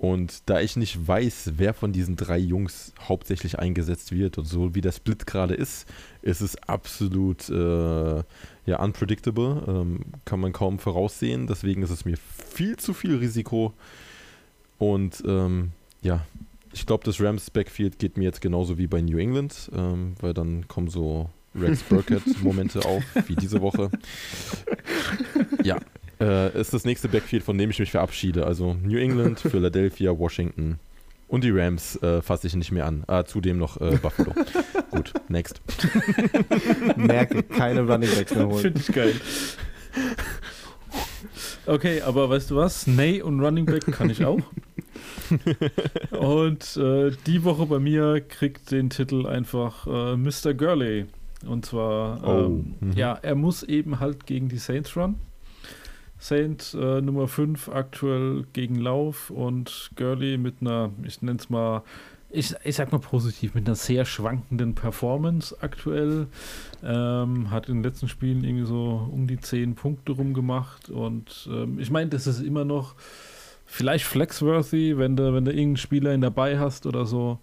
Und 0.01 0.49
da 0.49 0.63
ich 0.63 0.77
nicht 0.77 1.07
weiß, 1.07 1.53
wer 1.59 1.75
von 1.75 1.93
diesen 1.93 2.17
drei 2.17 2.39
Jungs 2.39 2.95
hauptsächlich 3.07 3.59
eingesetzt 3.59 4.13
wird 4.13 4.39
und 4.39 4.47
so 4.47 4.75
wie 4.75 4.81
der 4.81 4.93
Split 4.93 5.27
gerade 5.27 5.53
ist, 5.53 5.87
ist 6.23 6.41
es 6.41 6.57
absolut 6.63 7.51
äh, 7.51 8.23
ja, 8.65 8.83
unpredictable. 8.83 9.63
Ähm, 9.69 10.01
kann 10.25 10.41
man 10.41 10.55
kaum 10.55 10.79
voraussehen. 10.79 11.47
Deswegen 11.47 11.83
ist 11.83 11.91
es 11.91 12.07
mir 12.07 12.17
viel 12.17 12.79
zu 12.79 12.95
viel 12.95 13.17
Risiko. 13.17 13.75
Und 14.79 15.23
ähm, 15.27 15.73
ja, 16.01 16.25
ich 16.73 16.87
glaube, 16.87 17.05
das 17.05 17.21
Rams 17.21 17.51
Backfield 17.51 17.99
geht 17.99 18.17
mir 18.17 18.25
jetzt 18.25 18.41
genauso 18.41 18.79
wie 18.79 18.87
bei 18.87 19.03
New 19.03 19.19
England, 19.19 19.71
ähm, 19.75 20.15
weil 20.23 20.33
dann 20.33 20.67
kommen 20.67 20.89
so 20.89 21.29
Rex 21.55 21.83
Burkett-Momente 21.83 22.81
auf, 22.87 23.03
wie 23.27 23.37
diese 23.37 23.61
Woche. 23.61 23.91
Ja, 25.63 25.79
äh, 26.21 26.59
ist 26.59 26.73
das 26.75 26.85
nächste 26.85 27.09
Backfield, 27.09 27.43
von 27.43 27.57
dem 27.59 27.71
ich 27.71 27.79
mich 27.79 27.91
verabschiede. 27.91 28.47
Also 28.47 28.75
New 28.75 28.99
England, 28.99 29.41
Philadelphia, 29.51 30.17
Washington 30.19 30.79
und 31.29 31.45
die 31.45 31.51
Rams 31.51 31.97
äh, 32.03 32.23
fasse 32.23 32.49
ich 32.49 32.57
nicht 32.57 32.73
mehr 32.73 32.87
an. 32.87 33.05
Ah, 33.07 33.25
zudem 33.25 33.59
noch 33.59 33.81
äh, 33.81 33.97
Buffalo. 33.97 34.33
Gut, 34.91 35.13
next. 35.29 35.61
Merke, 36.97 37.43
keine 37.45 37.83
Running 37.83 38.11
Backs 38.11 38.35
mehr 38.35 38.49
holen. 38.49 38.59
Finde 38.59 38.81
ich 38.81 38.93
geil. 38.93 39.15
Okay, 41.67 42.03
aber 42.03 42.29
weißt 42.29 42.51
du 42.51 42.57
was? 42.57 42.87
Nay 42.87 43.23
und 43.23 43.41
Running 43.41 43.67
Back 43.67 43.87
kann 43.93 44.11
ich 44.11 44.25
auch. 44.25 44.41
Und 46.11 46.77
äh, 46.77 47.13
die 47.27 47.45
Woche 47.45 47.67
bei 47.67 47.79
mir 47.79 48.21
kriegt 48.21 48.73
den 48.73 48.91
Titel 48.91 49.27
einfach 49.27 49.87
äh, 49.87 50.17
Mr. 50.17 50.55
Gurley. 50.55 51.07
Und 51.47 51.65
zwar, 51.65 52.21
Oh, 52.27 52.47
ähm, 52.47 52.75
mhm. 52.81 52.93
ja, 52.93 53.19
er 53.23 53.35
muss 53.35 53.63
eben 53.63 54.01
halt 54.01 54.27
gegen 54.27 54.49
die 54.49 54.59
Saints 54.59 54.97
run. 54.97 55.15
Saint 56.21 56.77
äh, 56.79 57.01
Nummer 57.01 57.27
5 57.27 57.71
aktuell 57.71 58.45
gegen 58.53 58.77
Lauf 58.77 59.31
und 59.31 59.91
Gurley 59.97 60.37
mit 60.37 60.57
einer, 60.61 60.91
ich 61.03 61.23
nenne 61.23 61.39
es 61.39 61.49
mal, 61.49 61.83
ich, 62.29 62.55
ich 62.63 62.77
sag 62.77 62.93
mal 62.93 62.99
positiv, 62.99 63.55
mit 63.55 63.67
einer 63.67 63.75
sehr 63.75 64.05
schwankenden 64.05 64.75
Performance 64.75 65.57
aktuell. 65.61 66.29
Ähm, 66.85 67.51
hat 67.51 67.69
in 67.69 67.77
den 67.77 67.83
letzten 67.83 68.07
Spielen 68.07 68.45
irgendwie 68.45 68.67
so 68.67 69.09
um 69.11 69.27
die 69.27 69.41
10 69.41 69.75
Punkte 69.75 70.13
rumgemacht 70.13 70.91
und 70.91 71.49
ähm, 71.51 71.81
ich 71.81 71.91
meine, 71.91 72.11
das 72.11 72.27
ist 72.27 72.41
immer 72.41 72.67
noch 72.67 72.95
vielleicht 73.65 74.05
flexworthy, 74.05 74.99
wenn 74.99 75.17
du, 75.17 75.33
wenn 75.33 75.47
du 75.47 75.53
irgendeinen 75.53 75.77
Spieler 75.79 76.13
ihn 76.13 76.21
dabei 76.21 76.59
hast 76.59 76.85
oder 76.85 77.07
so. 77.07 77.39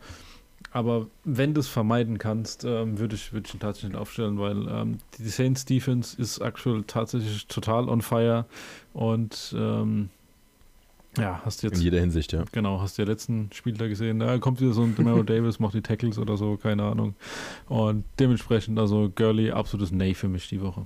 Aber 0.77 1.07
wenn 1.23 1.55
du 1.55 1.59
es 1.59 1.67
vermeiden 1.67 2.19
kannst, 2.19 2.63
ähm, 2.63 2.99
würde 2.99 3.15
ich, 3.15 3.33
würd 3.33 3.47
ich 3.47 3.55
ihn 3.55 3.59
tatsächlich 3.59 3.97
aufstellen, 3.97 4.37
weil 4.37 4.67
ähm, 4.67 4.99
die 5.17 5.27
Saints 5.27 5.65
Defense 5.65 6.21
ist 6.21 6.39
aktuell 6.39 6.83
tatsächlich 6.85 7.47
total 7.47 7.89
on 7.89 8.03
fire 8.03 8.45
und 8.93 9.55
ähm, 9.57 10.09
ja, 11.17 11.41
hast 11.43 11.63
In 11.63 11.71
jetzt 11.71 11.81
jeder 11.81 11.99
Hinsicht, 11.99 12.31
ja. 12.31 12.43
Genau, 12.51 12.79
hast 12.79 12.95
du 12.95 13.01
ja 13.01 13.07
letzten 13.07 13.49
Spiel 13.53 13.73
da 13.73 13.87
gesehen. 13.87 14.19
Da 14.19 14.37
kommt 14.37 14.61
wieder 14.61 14.73
so 14.73 14.83
ein 14.83 14.93
Demario 14.95 15.23
Davis, 15.23 15.59
macht 15.59 15.73
die 15.73 15.81
Tackles 15.81 16.19
oder 16.19 16.37
so, 16.37 16.57
keine 16.57 16.83
Ahnung. 16.83 17.15
Und 17.67 18.03
dementsprechend, 18.19 18.77
also 18.77 19.11
Gurley, 19.15 19.49
absolutes 19.49 19.91
Nay 19.91 20.13
für 20.13 20.27
mich 20.27 20.47
die 20.47 20.61
Woche. 20.61 20.85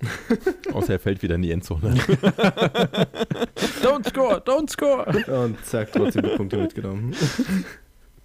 Außer 0.72 0.94
er 0.94 0.98
fällt 0.98 1.22
wieder 1.22 1.34
in 1.34 1.42
die 1.42 1.50
Endzone. 1.50 1.94
Don't 3.82 4.08
score, 4.08 4.40
don't 4.40 4.70
score! 4.70 5.04
Und 5.42 5.62
zack, 5.64 5.92
trotzdem 5.92 6.22
die 6.22 6.36
Punkte 6.36 6.56
mitgenommen. 6.56 7.14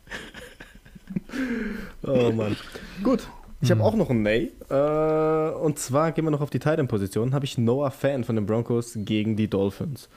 oh 2.04 2.32
Mann. 2.32 2.56
Gut. 3.04 3.28
Ich 3.62 3.72
habe 3.72 3.80
Hm. 3.82 3.88
auch 3.88 3.96
noch 3.96 4.10
einen 4.10 4.22
Nay. 4.22 4.52
Äh, 4.70 5.50
und 5.60 5.80
zwar 5.80 6.12
gehen 6.12 6.26
wir 6.26 6.32
noch 6.32 6.42
auf 6.42 6.50
die 6.52 6.60
Titan-Position. 6.60 7.34
Habe 7.34 7.46
ich 7.46 7.58
Noah 7.58 7.92
Fan 7.92 8.24
von 8.24 8.36
den 8.36 8.46
Broncos 8.46 8.94
gegen 8.96 9.36
die 9.36 9.50
Dolphins. 9.50 10.10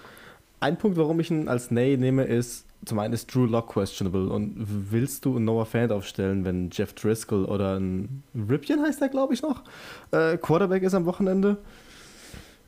Ein 0.60 0.76
Punkt, 0.76 0.98
warum 0.98 1.20
ich 1.20 1.30
ihn 1.30 1.48
als 1.48 1.70
Nay 1.70 1.96
nehme, 1.96 2.24
ist, 2.24 2.66
zum 2.84 2.98
einen 2.98 3.14
ist 3.14 3.34
Drew 3.34 3.46
Lock 3.46 3.68
questionable. 3.72 4.28
Und 4.28 4.54
willst 4.90 5.24
du 5.24 5.36
einen 5.36 5.46
Noah 5.46 5.64
Fan 5.64 5.90
aufstellen, 5.90 6.44
wenn 6.44 6.68
Jeff 6.70 6.92
Driscoll 6.92 7.46
oder 7.46 7.78
ein 7.78 8.22
Ripien 8.34 8.82
heißt 8.82 9.00
er, 9.00 9.08
glaube 9.08 9.32
ich, 9.32 9.40
noch, 9.40 9.62
äh, 10.10 10.36
Quarterback 10.36 10.82
ist 10.82 10.92
am 10.94 11.06
Wochenende? 11.06 11.56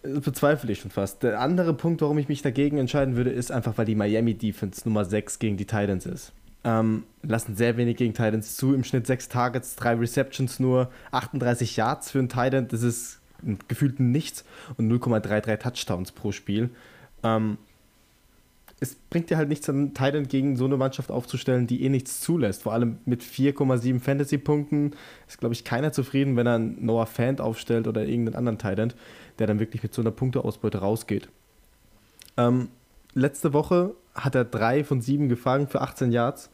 Äh, 0.03 0.21
Bezweifle 0.21 0.73
ich 0.73 0.81
schon 0.81 0.91
fast. 0.91 1.23
Der 1.23 1.39
andere 1.39 1.75
Punkt, 1.75 2.01
warum 2.01 2.17
ich 2.17 2.29
mich 2.29 2.41
dagegen 2.41 2.79
entscheiden 2.79 3.15
würde, 3.15 3.31
ist 3.31 3.53
einfach, 3.53 3.77
weil 3.77 3.85
die 3.85 3.95
Miami 3.95 4.33
Defense 4.33 4.89
Nummer 4.89 5.05
6 5.05 5.39
gegen 5.39 5.59
die 5.59 5.67
Titans 5.67 6.07
ist. 6.07 6.33
Ähm, 6.65 7.05
lassen 7.23 7.57
sehr 7.57 7.77
wenig 7.77 7.97
gegen 7.97 8.15
Titans 8.15 8.57
zu. 8.57 8.75
Im 8.75 8.85
Schnitt 8.85 9.07
6 9.07 9.29
Targets, 9.29 9.77
3 9.77 9.95
Receptions 9.95 10.61
nur, 10.61 10.91
38 11.11 11.77
Yards 11.77 12.11
für 12.11 12.19
einen 12.21 12.29
Titan. 12.29 12.69
Das 12.69 12.83
ist 12.83 13.21
gefühlt 13.69 13.99
nichts 13.99 14.45
und 14.77 14.91
0,33 14.91 15.59
Touchdowns 15.59 16.13
pro 16.13 16.31
Spiel. 16.33 16.71
Ähm, 17.25 17.59
es 18.83 18.97
bringt 18.97 19.31
dir 19.31 19.37
halt 19.37 19.49
nichts, 19.49 19.69
einen 19.69 19.95
Titan 19.95 20.27
gegen 20.27 20.57
so 20.57 20.65
eine 20.65 20.77
Mannschaft 20.77 21.13
aufzustellen, 21.13 21.69
die 21.69 21.85
eh 21.85 21.89
nichts 21.89 22.21
zulässt. 22.21 22.65
Vor 22.65 22.73
allem 22.73 22.99
mit 23.05 23.23
4,7 23.23 24.01
Fantasy-Punkten 24.01 24.95
ist, 25.29 25.39
glaube 25.39 25.55
ich, 25.55 25.63
keiner 25.63 25.93
zufrieden, 25.93 26.37
wenn 26.37 26.49
er 26.49 26.57
einen 26.57 26.85
Noah 26.85 27.07
Fant 27.07 27.41
aufstellt 27.41 27.87
oder 27.87 28.05
irgendeinen 28.05 28.35
anderen 28.35 28.59
Titan, 28.59 28.93
der 29.39 29.47
dann 29.47 29.61
wirklich 29.61 29.85
mit 29.85 29.95
so 29.95 30.03
einer 30.03 30.11
Punkteausbeute 30.11 30.79
rausgeht. 30.79 31.29
Ähm, 32.37 32.71
letzte 33.15 33.53
Woche 33.53 33.95
hat 34.15 34.35
er 34.35 34.45
drei 34.45 34.85
von 34.85 35.01
sieben 35.01 35.29
gefangen 35.29 35.67
für 35.69 35.81
18 35.81 36.13
Yards 36.13 36.51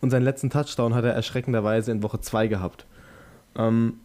und 0.00 0.10
seinen 0.10 0.24
letzten 0.24 0.50
Touchdown 0.50 0.94
hat 0.94 1.04
er 1.04 1.12
erschreckenderweise 1.12 1.92
in 1.92 2.02
Woche 2.02 2.20
2 2.20 2.48
gehabt. 2.48 2.86
Ähm, 3.56 4.00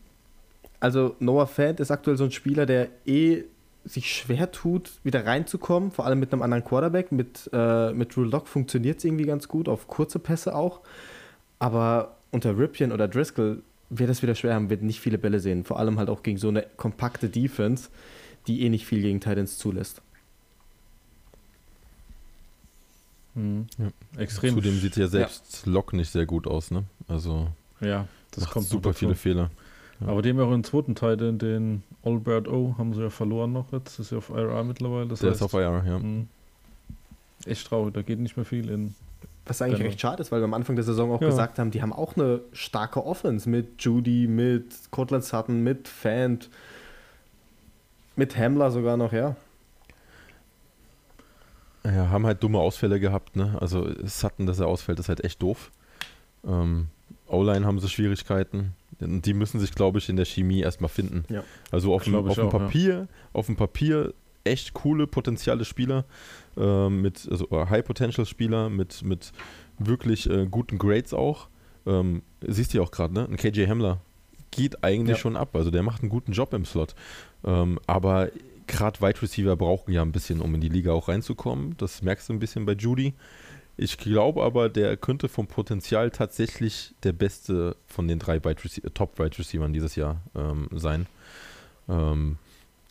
also 0.80 1.16
Noah 1.20 1.48
Fant 1.48 1.80
ist 1.80 1.92
aktuell 1.92 2.18
so 2.18 2.26
ein 2.26 2.32
Spieler, 2.32 2.66
der 2.66 2.90
eh 3.06 3.44
sich 3.84 4.14
schwer 4.14 4.52
tut, 4.52 4.92
wieder 5.04 5.26
reinzukommen, 5.26 5.92
vor 5.92 6.06
allem 6.06 6.20
mit 6.20 6.34
einem 6.34 6.42
anderen 6.42 6.64
Quarterback. 6.64 7.12
Mit, 7.12 7.50
äh, 7.54 7.94
mit 7.94 8.16
Drew 8.16 8.24
Lock 8.24 8.48
funktioniert 8.48 9.00
es 9.00 9.06
irgendwie 9.06 9.26
ganz 9.26 9.48
gut, 9.48 9.70
auf 9.70 9.88
kurze 9.88 10.20
Pässe 10.20 10.56
auch. 10.56 10.82
Aber 11.60 12.18
unter 12.32 12.58
Ripien 12.58 12.92
oder 12.92 13.08
Driscoll 13.08 13.64
wird 13.90 14.10
es 14.10 14.22
wieder 14.22 14.36
schwer 14.36 14.54
haben, 14.54 14.70
wird 14.70 14.82
nicht 14.82 15.00
viele 15.00 15.18
Bälle 15.18 15.40
sehen. 15.40 15.64
Vor 15.64 15.80
allem 15.80 15.98
halt 15.98 16.10
auch 16.10 16.22
gegen 16.22 16.38
so 16.38 16.50
eine 16.50 16.66
kompakte 16.76 17.30
Defense, 17.30 17.90
die 18.48 18.64
eh 18.64 18.70
nicht 18.70 18.86
viel 18.86 19.02
gegen 19.02 19.22
Titans 19.22 19.58
zulässt. 19.58 20.02
Mhm. 23.38 23.68
Ja. 23.78 24.22
Extrem. 24.22 24.56
Zudem 24.56 24.78
sieht 24.80 24.96
ja 24.98 25.08
selbst 25.08 25.66
Lock 25.66 25.94
nicht 25.94 26.10
sehr 26.12 26.26
gut 26.26 26.48
aus, 26.48 26.72
ne? 26.72 26.84
Also 27.08 27.48
Ja, 27.80 28.08
das 28.32 28.44
macht 28.46 28.54
kommt 28.54 28.66
super 28.68 28.94
viele 28.94 29.16
Fehler. 29.16 29.50
Ja. 30.02 30.08
Aber 30.08 30.22
dem 30.22 30.40
auch 30.40 30.52
im 30.54 30.64
zweiten 30.64 30.94
Teil, 30.96 31.18
den, 31.18 31.38
den 31.40 31.84
Albert 32.04 32.48
O, 32.48 32.76
haben 32.78 32.94
sie 32.94 33.02
ja 33.02 33.10
verloren 33.10 33.54
noch 33.54 33.72
jetzt. 33.72 33.98
Das 33.98 34.08
ist 34.08 34.12
ja 34.12 34.18
auf 34.20 34.30
IRA 34.30 34.64
mittlerweile. 34.64 35.08
Das 35.08 35.20
Der 35.20 35.30
heißt, 35.32 35.40
ist 35.42 35.44
auf 35.44 35.54
IR, 35.54 35.84
ja. 35.86 36.00
mh, 36.00 36.26
Echt 37.46 37.68
traurig, 37.68 37.94
da 37.94 38.02
geht 38.02 38.20
nicht 38.20 38.36
mehr 38.36 38.46
viel 38.46 38.70
in 38.70 38.96
Was 39.46 39.62
eigentlich 39.62 39.78
Genau. 39.78 39.88
recht 39.90 40.02
schade 40.02 40.22
ist, 40.22 40.32
weil 40.32 40.42
wir 40.42 40.46
am 40.46 40.54
Anfang 40.54 40.76
der 40.76 40.84
Saison 40.84 41.12
auch 41.12 41.22
Ja. 41.22 41.28
gesagt 41.28 41.58
haben, 41.60 41.72
die 41.72 41.82
haben 41.82 41.94
auch 41.94 42.16
eine 42.18 42.42
starke 42.54 43.06
Offense 43.06 43.48
mit 43.50 43.82
Judy, 43.84 44.28
mit 44.28 44.66
Cortland 44.92 45.24
Sutton, 45.24 45.64
mit 45.64 45.88
Fant, 45.88 46.50
mit 48.16 48.36
Hamler 48.38 48.72
sogar 48.72 48.98
noch, 48.98 49.14
ja. 49.14 49.36
Ja, 51.96 52.10
haben 52.10 52.26
halt 52.26 52.44
dumme 52.44 52.60
Ausfälle 52.60 53.00
gehabt, 53.00 53.36
ne? 53.36 53.58
Also 53.60 53.88
Sutton, 54.06 54.46
dass 54.46 54.60
er 54.60 54.68
ausfällt, 54.68 55.00
ist 55.00 55.10
halt 55.10 55.24
echt 55.24 55.42
doof. 55.42 55.72
Ähm, 56.46 56.88
O-Line 57.28 57.66
haben 57.66 57.80
sie 57.80 57.90
Schwierigkeiten. 57.90 58.74
Und 59.00 59.26
Die 59.26 59.34
müssen 59.34 59.60
sich, 59.60 59.74
glaube 59.74 60.00
ich, 60.00 60.10
in 60.10 60.16
der 60.16 60.26
Chemie 60.26 60.62
erstmal 60.62 60.90
finden. 60.90 61.24
Ja. 61.30 61.44
Also 61.72 61.94
auf 61.94 62.04
dem, 62.04 62.16
auf 62.16 62.36
dem 62.36 62.48
auch, 62.48 62.54
ja. 62.54 62.60
Papier, 62.60 63.08
auf 63.34 63.46
dem 63.46 63.56
Papier 63.56 64.14
echt 64.44 64.74
coole, 64.74 65.08
potenzielle 65.08 65.66
Spieler, 65.66 66.06
ähm, 66.58 67.02
mit, 67.02 67.28
also 67.30 67.48
High-Potential-Spieler 67.52 68.70
mit, 68.70 69.04
mit 69.04 69.32
wirklich 69.78 70.30
äh, 70.30 70.48
guten 70.50 70.78
Grades 70.78 71.14
auch. 71.14 71.50
Ähm, 71.86 72.22
siehst 72.42 72.74
du 72.74 72.78
ja 72.80 72.84
auch 72.84 72.92
gerade, 72.92 73.14
ne? 73.14 73.28
Ein 73.30 73.38
KJ 73.38 73.68
Hamler 73.68 74.00
geht 74.52 74.84
eigentlich 74.84 75.18
Ja. 75.18 75.22
schon 75.22 75.36
ab. 75.38 75.56
Also 75.56 75.70
der 75.70 75.84
macht 75.84 76.02
einen 76.02 76.10
guten 76.10 76.32
Job 76.32 76.54
im 76.54 76.66
Slot. 76.66 76.96
Ähm, 77.46 77.80
aber 77.88 78.30
gerade 78.68 79.02
Wide 79.02 79.22
Receiver 79.22 79.56
brauchen 79.56 79.92
ja 79.94 80.02
ein 80.02 80.12
bisschen, 80.12 80.42
um 80.42 80.54
in 80.56 80.62
die 80.62 80.70
Liga 80.70 80.92
auch 80.92 81.08
reinzukommen. 81.08 81.76
Das 81.78 82.02
merkst 82.02 82.30
du 82.30 82.34
ein 82.34 82.40
bisschen 82.40 82.66
bei 82.66 82.74
Judy. 82.74 83.14
Ich 83.78 83.98
glaube 83.98 84.44
aber, 84.44 84.70
der 84.70 84.98
könnte 84.98 85.30
vom 85.30 85.48
Potenzial 85.48 86.10
tatsächlich 86.10 86.96
der 87.04 87.14
beste 87.14 87.76
von 87.86 88.08
den 88.08 88.18
drei 88.20 88.44
Wide 88.44 88.62
Rece- 88.62 88.92
Top 88.94 89.20
Wide 89.20 89.38
Receivern 89.38 89.72
dieses 89.72 89.96
Jahr 89.96 90.22
ähm, 90.36 90.68
sein. 90.74 91.06
Ähm, 91.88 92.38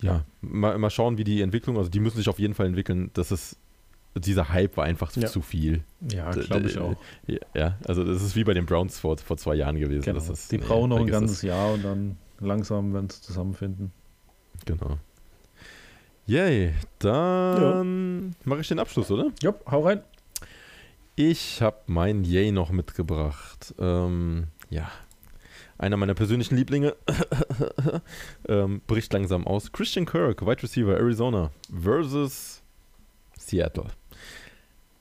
ja, 0.01 0.25
mal, 0.43 0.79
mal 0.79 0.91
schauen, 0.91 1.19
wie 1.19 1.25
die 1.25 1.41
Entwicklung, 1.43 1.77
also 1.77 1.91
die 1.91 2.01
müssen 2.01 2.19
sich 2.19 2.29
auf 2.29 2.39
jeden 2.39 2.55
Fall 2.55 2.67
entwickeln. 2.67 3.11
Das 3.15 3.33
ist, 3.33 3.57
dieser 4.15 4.51
Hype 4.51 4.77
war 4.77 4.85
einfach 4.85 5.15
Ja. 5.17 5.27
zu 5.27 5.43
viel. 5.43 5.83
Ja, 6.13 6.31
glaube 6.31 6.69
ich 6.69 6.79
auch. 6.79 6.95
Ja, 7.55 7.79
also 7.87 8.05
das 8.05 8.23
ist 8.23 8.37
wie 8.37 8.45
bei 8.45 8.55
den 8.55 8.67
Browns 8.67 8.99
vor, 8.99 9.19
vor 9.19 9.37
zwei 9.39 9.55
Jahren 9.57 9.81
gewesen. 9.81 10.03
Genau. 10.03 10.15
Das 10.19 10.29
ist, 10.29 10.53
die 10.53 10.59
nee, 10.59 10.65
brauchen 10.65 10.91
noch 10.91 11.01
ein 11.01 11.07
ganzes 11.07 11.43
Jahr 11.43 11.73
und 11.73 11.83
dann 11.85 12.17
langsam 12.39 12.95
werden 12.95 13.11
sie 13.11 13.21
zusammenfinden. 13.23 13.91
Genau. 14.67 14.99
Yay, 16.29 16.75
dann 16.99 18.35
mache 18.45 18.61
ich 18.61 18.67
den 18.67 18.81
Abschluss, 18.81 19.13
oder? 19.13 19.31
Jupp, 19.41 19.65
hau 19.71 19.85
rein. 19.85 20.03
Ich 21.15 21.63
habe 21.63 21.77
mein 21.87 22.25
Yay 22.25 22.51
noch 22.51 22.73
mitgebracht. 22.73 23.73
Ähm, 23.79 24.49
ja, 24.69 24.91
einer 25.79 25.97
meiner 25.97 26.15
persönlichen 26.15 26.57
Lieblinge 26.57 26.97
ähm, 28.49 28.81
bricht 28.89 29.13
langsam 29.13 29.47
aus. 29.47 29.71
Christian 29.71 30.05
Kirk, 30.05 30.45
Wide 30.45 30.65
Receiver 30.65 30.97
Arizona 30.97 31.53
versus 31.73 32.61
Seattle. 33.39 33.87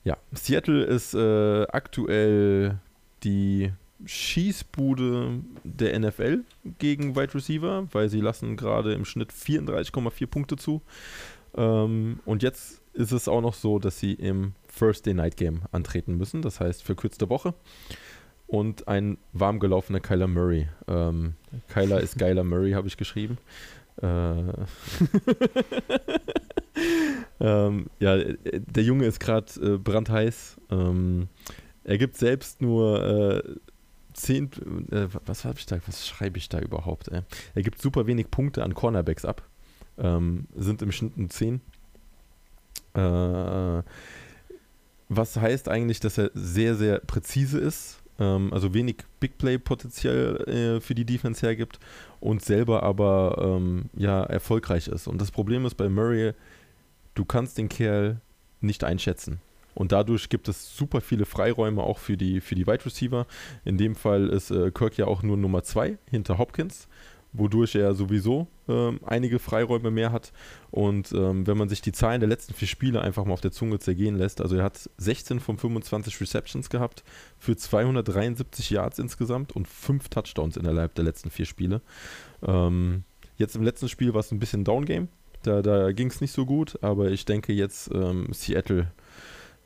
Ja, 0.04 0.18
Seattle 0.32 0.84
ist 0.84 1.12
äh, 1.14 1.66
aktuell 1.72 2.78
die 3.24 3.72
Schießbude 4.04 5.40
der 5.64 5.98
NFL 5.98 6.44
gegen 6.78 7.16
Wide 7.16 7.34
Receiver, 7.34 7.88
weil 7.92 8.08
sie 8.08 8.20
lassen 8.20 8.56
gerade 8.56 8.92
im 8.92 9.04
Schnitt 9.04 9.32
34,4 9.32 10.26
Punkte 10.26 10.56
zu. 10.56 10.82
Ähm, 11.56 12.20
und 12.24 12.42
jetzt 12.42 12.82
ist 12.92 13.12
es 13.12 13.28
auch 13.28 13.40
noch 13.40 13.54
so, 13.54 13.78
dass 13.78 13.98
sie 13.98 14.12
im 14.12 14.52
First 14.68 15.06
Day 15.06 15.14
Night 15.14 15.36
Game 15.36 15.62
antreten 15.72 16.16
müssen, 16.16 16.42
das 16.42 16.60
heißt 16.60 16.82
verkürzte 16.82 17.30
Woche. 17.30 17.54
Und 18.46 18.86
ein 18.86 19.18
warm 19.32 19.58
gelaufener 19.58 20.00
Kyler 20.00 20.28
Murray. 20.28 20.68
Ähm, 20.86 21.34
Kyler 21.68 22.00
ist 22.00 22.18
geiler 22.18 22.44
Murray, 22.44 22.72
habe 22.72 22.86
ich 22.86 22.96
geschrieben. 22.96 23.38
Äh, 24.00 24.06
ähm, 27.40 27.86
ja, 27.98 28.16
der 28.22 28.82
Junge 28.82 29.06
ist 29.06 29.18
gerade 29.18 29.52
äh, 29.60 29.78
brandheiß. 29.78 30.60
Ähm, 30.70 31.28
er 31.82 31.98
gibt 31.98 32.16
selbst 32.16 32.62
nur 32.62 33.04
äh, 33.04 33.42
10, 34.16 34.50
äh, 34.90 35.08
was 35.24 35.44
habe 35.44 35.58
ich 35.58 35.66
da, 35.66 35.78
was 35.86 36.06
schreibe 36.06 36.38
ich 36.38 36.48
da 36.48 36.58
überhaupt? 36.58 37.08
Ey? 37.08 37.22
Er 37.54 37.62
gibt 37.62 37.80
super 37.80 38.06
wenig 38.06 38.30
Punkte 38.30 38.64
an 38.64 38.74
Cornerbacks 38.74 39.24
ab. 39.24 39.42
Ähm, 39.98 40.46
sind 40.54 40.82
im 40.82 40.92
Schnitt 40.92 41.16
ein 41.16 41.30
10. 41.30 41.60
Äh, 42.94 43.82
was 45.08 45.36
heißt 45.36 45.68
eigentlich, 45.68 46.00
dass 46.00 46.18
er 46.18 46.30
sehr, 46.34 46.74
sehr 46.74 46.98
präzise 47.00 47.58
ist, 47.58 48.00
ähm, 48.18 48.52
also 48.52 48.74
wenig 48.74 48.96
Big 49.20 49.38
Play-Potenzial 49.38 50.36
äh, 50.48 50.80
für 50.80 50.94
die 50.94 51.04
Defense 51.04 51.44
hergibt 51.44 51.78
und 52.20 52.42
selber 52.42 52.82
aber 52.82 53.36
ähm, 53.40 53.90
ja 53.94 54.22
erfolgreich 54.24 54.88
ist. 54.88 55.06
Und 55.06 55.20
das 55.20 55.30
Problem 55.30 55.64
ist 55.64 55.74
bei 55.74 55.88
Murray, 55.88 56.32
du 57.14 57.24
kannst 57.24 57.58
den 57.58 57.68
Kerl 57.68 58.20
nicht 58.60 58.84
einschätzen. 58.84 59.40
Und 59.76 59.92
dadurch 59.92 60.30
gibt 60.30 60.48
es 60.48 60.74
super 60.74 61.02
viele 61.02 61.26
Freiräume 61.26 61.82
auch 61.82 61.98
für 61.98 62.16
die, 62.16 62.40
für 62.40 62.54
die 62.54 62.66
Wide 62.66 62.86
Receiver. 62.86 63.26
In 63.66 63.76
dem 63.76 63.94
Fall 63.94 64.30
ist 64.30 64.50
äh, 64.50 64.70
Kirk 64.70 64.96
ja 64.96 65.06
auch 65.06 65.22
nur 65.22 65.36
Nummer 65.36 65.62
2 65.62 65.98
hinter 66.10 66.38
Hopkins, 66.38 66.88
wodurch 67.34 67.74
er 67.74 67.94
sowieso 67.94 68.46
ähm, 68.68 69.00
einige 69.04 69.38
Freiräume 69.38 69.90
mehr 69.90 70.12
hat. 70.12 70.32
Und 70.70 71.12
ähm, 71.12 71.46
wenn 71.46 71.58
man 71.58 71.68
sich 71.68 71.82
die 71.82 71.92
Zahlen 71.92 72.20
der 72.20 72.28
letzten 72.28 72.54
vier 72.54 72.68
Spiele 72.68 73.02
einfach 73.02 73.26
mal 73.26 73.34
auf 73.34 73.42
der 73.42 73.52
Zunge 73.52 73.78
zergehen 73.78 74.16
lässt, 74.16 74.40
also 74.40 74.56
er 74.56 74.64
hat 74.64 74.88
16 74.96 75.40
von 75.40 75.58
25 75.58 76.22
Receptions 76.22 76.70
gehabt 76.70 77.04
für 77.38 77.54
273 77.54 78.70
Yards 78.70 78.98
insgesamt 78.98 79.52
und 79.52 79.68
5 79.68 80.08
Touchdowns 80.08 80.56
innerhalb 80.56 80.94
der 80.94 81.04
letzten 81.04 81.28
vier 81.28 81.44
Spiele. 81.44 81.82
Ähm, 82.42 83.04
jetzt 83.36 83.54
im 83.54 83.62
letzten 83.62 83.90
Spiel 83.90 84.14
war 84.14 84.20
es 84.20 84.32
ein 84.32 84.38
bisschen 84.38 84.64
Downgame. 84.64 85.08
Da, 85.42 85.60
da 85.60 85.92
ging 85.92 86.08
es 86.08 86.22
nicht 86.22 86.32
so 86.32 86.46
gut, 86.46 86.82
aber 86.82 87.10
ich 87.10 87.26
denke 87.26 87.52
jetzt 87.52 87.90
ähm, 87.92 88.28
Seattle 88.32 88.90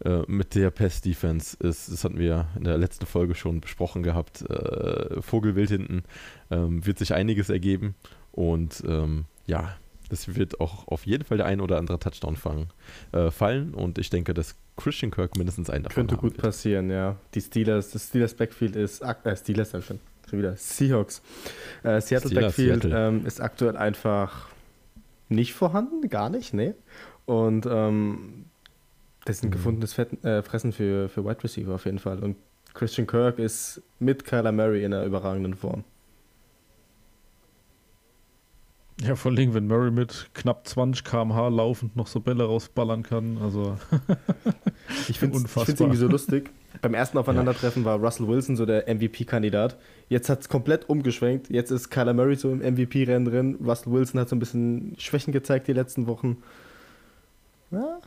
äh, 0.04 0.22
mit 0.26 0.54
der 0.54 0.70
Pass-Defense 0.70 1.56
ist, 1.60 1.92
das 1.92 2.04
hatten 2.04 2.18
wir 2.18 2.48
in 2.56 2.64
der 2.64 2.78
letzten 2.78 3.06
Folge 3.06 3.34
schon 3.34 3.60
besprochen 3.60 4.02
gehabt, 4.02 4.42
äh, 4.48 5.20
Vogelwild 5.20 5.70
hinten, 5.70 6.02
ähm, 6.50 6.84
wird 6.86 6.98
sich 6.98 7.14
einiges 7.14 7.50
ergeben 7.50 7.94
und 8.32 8.82
ähm, 8.86 9.24
ja, 9.46 9.76
das 10.08 10.34
wird 10.34 10.60
auch 10.60 10.88
auf 10.88 11.06
jeden 11.06 11.24
Fall 11.24 11.36
der 11.36 11.46
ein 11.46 11.60
oder 11.60 11.78
andere 11.78 11.98
Touchdown 11.98 12.36
fangen, 12.36 12.68
äh, 13.12 13.30
fallen 13.30 13.74
und 13.74 13.98
ich 13.98 14.10
denke, 14.10 14.34
dass 14.34 14.56
Christian 14.76 15.10
Kirk 15.10 15.36
mindestens 15.36 15.70
einen 15.70 15.84
davon 15.84 16.06
Könnte 16.06 16.16
gut 16.16 16.32
wird. 16.32 16.42
passieren, 16.42 16.90
ja. 16.90 17.16
Die 17.34 17.40
Steelers, 17.40 17.90
das 17.90 18.08
Steelers 18.08 18.34
Backfield 18.34 18.76
ist, 18.76 19.02
äh, 19.02 19.36
Steelers 19.36 19.70
schon, 19.70 20.00
schon 20.28 20.38
wieder, 20.38 20.56
Seahawks. 20.56 21.22
Äh, 21.82 22.00
Seattle 22.00 22.30
Steelers, 22.30 22.32
Backfield 22.56 22.82
Seattle. 22.82 23.08
ähm, 23.08 23.26
ist 23.26 23.40
aktuell 23.40 23.76
einfach 23.76 24.48
nicht 25.28 25.52
vorhanden, 25.52 26.08
gar 26.08 26.30
nicht, 26.30 26.54
ne? 26.54 26.74
Und 27.26 27.66
ähm, 27.70 28.46
das 29.24 29.37
ist 29.37 29.42
ein 29.44 29.48
Mhm. 29.48 29.52
gefundenes 29.52 29.92
Fetten, 29.92 30.24
äh, 30.26 30.42
Fressen 30.42 30.72
für, 30.72 31.09
für 31.09 31.24
Wide 31.24 31.42
Receiver 31.44 31.74
auf 31.74 31.85
jeden 31.85 31.98
Fall. 31.98 32.18
Und 32.20 32.37
Christian 32.74 33.06
Kirk 33.06 33.38
ist 33.38 33.83
mit 33.98 34.24
Kyler 34.24 34.52
Murray 34.52 34.85
in 34.85 34.94
einer 34.94 35.04
überragenden 35.04 35.54
Form. 35.54 35.85
Ja, 39.02 39.14
vor 39.16 39.33
allem, 39.33 39.54
wenn 39.54 39.66
Murray 39.66 39.90
mit 39.90 40.28
knapp 40.35 40.66
20 40.68 41.04
km/h 41.04 41.48
laufend 41.48 41.96
noch 41.96 42.06
so 42.06 42.20
Bälle 42.20 42.44
rausballern 42.44 43.02
kann. 43.02 43.38
Also, 43.38 43.78
Ich 45.09 45.18
finde 45.18 45.37
es 45.37 45.42
Unfassbar. 45.42 45.80
irgendwie 45.80 45.96
so 45.98 46.06
lustig. 46.06 46.50
Beim 46.83 46.92
ersten 46.92 47.16
Aufeinandertreffen 47.16 47.85
war 47.87 47.98
Russell 47.98 48.28
Wilson 48.28 48.56
so 48.56 48.66
der 48.66 48.94
MVP-Kandidat. 48.94 49.78
Jetzt 50.11 50.28
hat 50.28 50.40
es 50.42 50.48
komplett 50.50 50.88
umgeschwenkt. 50.90 51.48
Jetzt 51.48 51.70
ist 51.70 51.88
Kyler 51.88 52.12
Murray 52.12 52.37
so 52.37 52.50
im 52.52 52.59
MVP-Rennen 52.61 53.24
drin. 53.24 53.59
Russell 53.64 53.92
Wilson 53.92 54.20
hat 54.20 54.28
so 54.28 54.37
ein 54.37 54.38
bisschen 54.38 54.94
Schwächen 54.98 55.33
gezeigt 55.33 55.66
die 55.68 55.72
letzten 55.72 56.06
Wochen. 56.06 56.37
Ja. 57.70 58.00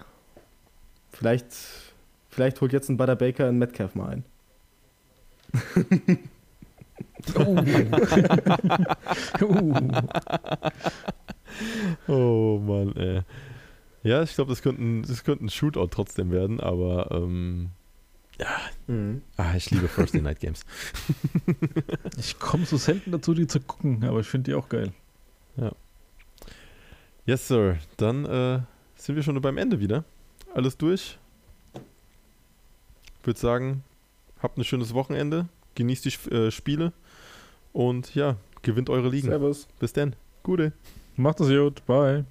Vielleicht, 1.24 1.56
vielleicht 2.28 2.60
holt 2.60 2.74
jetzt 2.74 2.90
ein 2.90 2.98
Butter 2.98 3.16
Baker 3.16 3.48
einen 3.48 3.58
Metcalf 3.58 3.96
mal 3.96 4.10
ein. 4.10 4.26
uh, 7.38 7.64
Oh 12.12 12.60
Mann, 12.60 12.94
ey. 12.98 13.22
Ja, 14.04 14.22
ich 14.22 14.36
glaube, 14.36 14.50
das 14.50 14.62
könnte 14.62 14.84
ein, 14.84 15.04
das 15.04 15.24
könnte 15.24 15.46
ein 15.46 15.50
Shootout 15.50 15.88
trotzdem 15.92 16.30
werden, 16.30 16.60
aber 16.60 17.10
ähm, 17.12 17.70
ah, 19.38 19.56
ich 19.56 19.72
liebe 19.72 19.88
First 19.88 20.14
Day 20.14 20.22
Night 20.22 20.42
Games. 20.42 20.66
ich 22.18 22.38
komme 22.38 22.66
so 22.66 22.76
selten 22.76 23.14
dazu, 23.14 23.34
die 23.34 23.48
zu 23.48 23.62
gucken, 23.62 24.04
aber 24.04 24.20
ich 24.20 24.28
finde 24.28 24.52
die 24.52 24.56
auch 24.56 24.68
geil. 24.68 24.92
Yes, 27.26 27.48
Sir. 27.48 27.78
Dann 27.96 28.26
äh, 28.26 28.60
sind 28.96 29.16
wir 29.16 29.24
schon 29.24 29.40
beim 29.40 29.58
Ende 29.58 29.80
wieder. 29.80 30.04
Alles 30.54 30.78
durch. 30.78 31.18
Würde 33.24 33.40
sagen, 33.40 33.84
habt 34.42 34.58
ein 34.58 34.64
schönes 34.64 34.94
Wochenende, 34.94 35.48
genießt 35.76 36.06
die 36.06 36.30
äh, 36.30 36.52
Spiele 36.52 36.94
und 37.72 38.14
ja, 38.16 38.38
gewinnt 38.62 38.90
eure 38.90 39.10
Ligen. 39.10 39.28
Servus. 39.28 39.68
Bis 39.80 39.94
dann. 39.94 40.16
Gute. 40.44 40.74
Macht 41.16 41.40
es 41.40 41.48
gut. 41.48 41.86
Bye. 41.86 42.26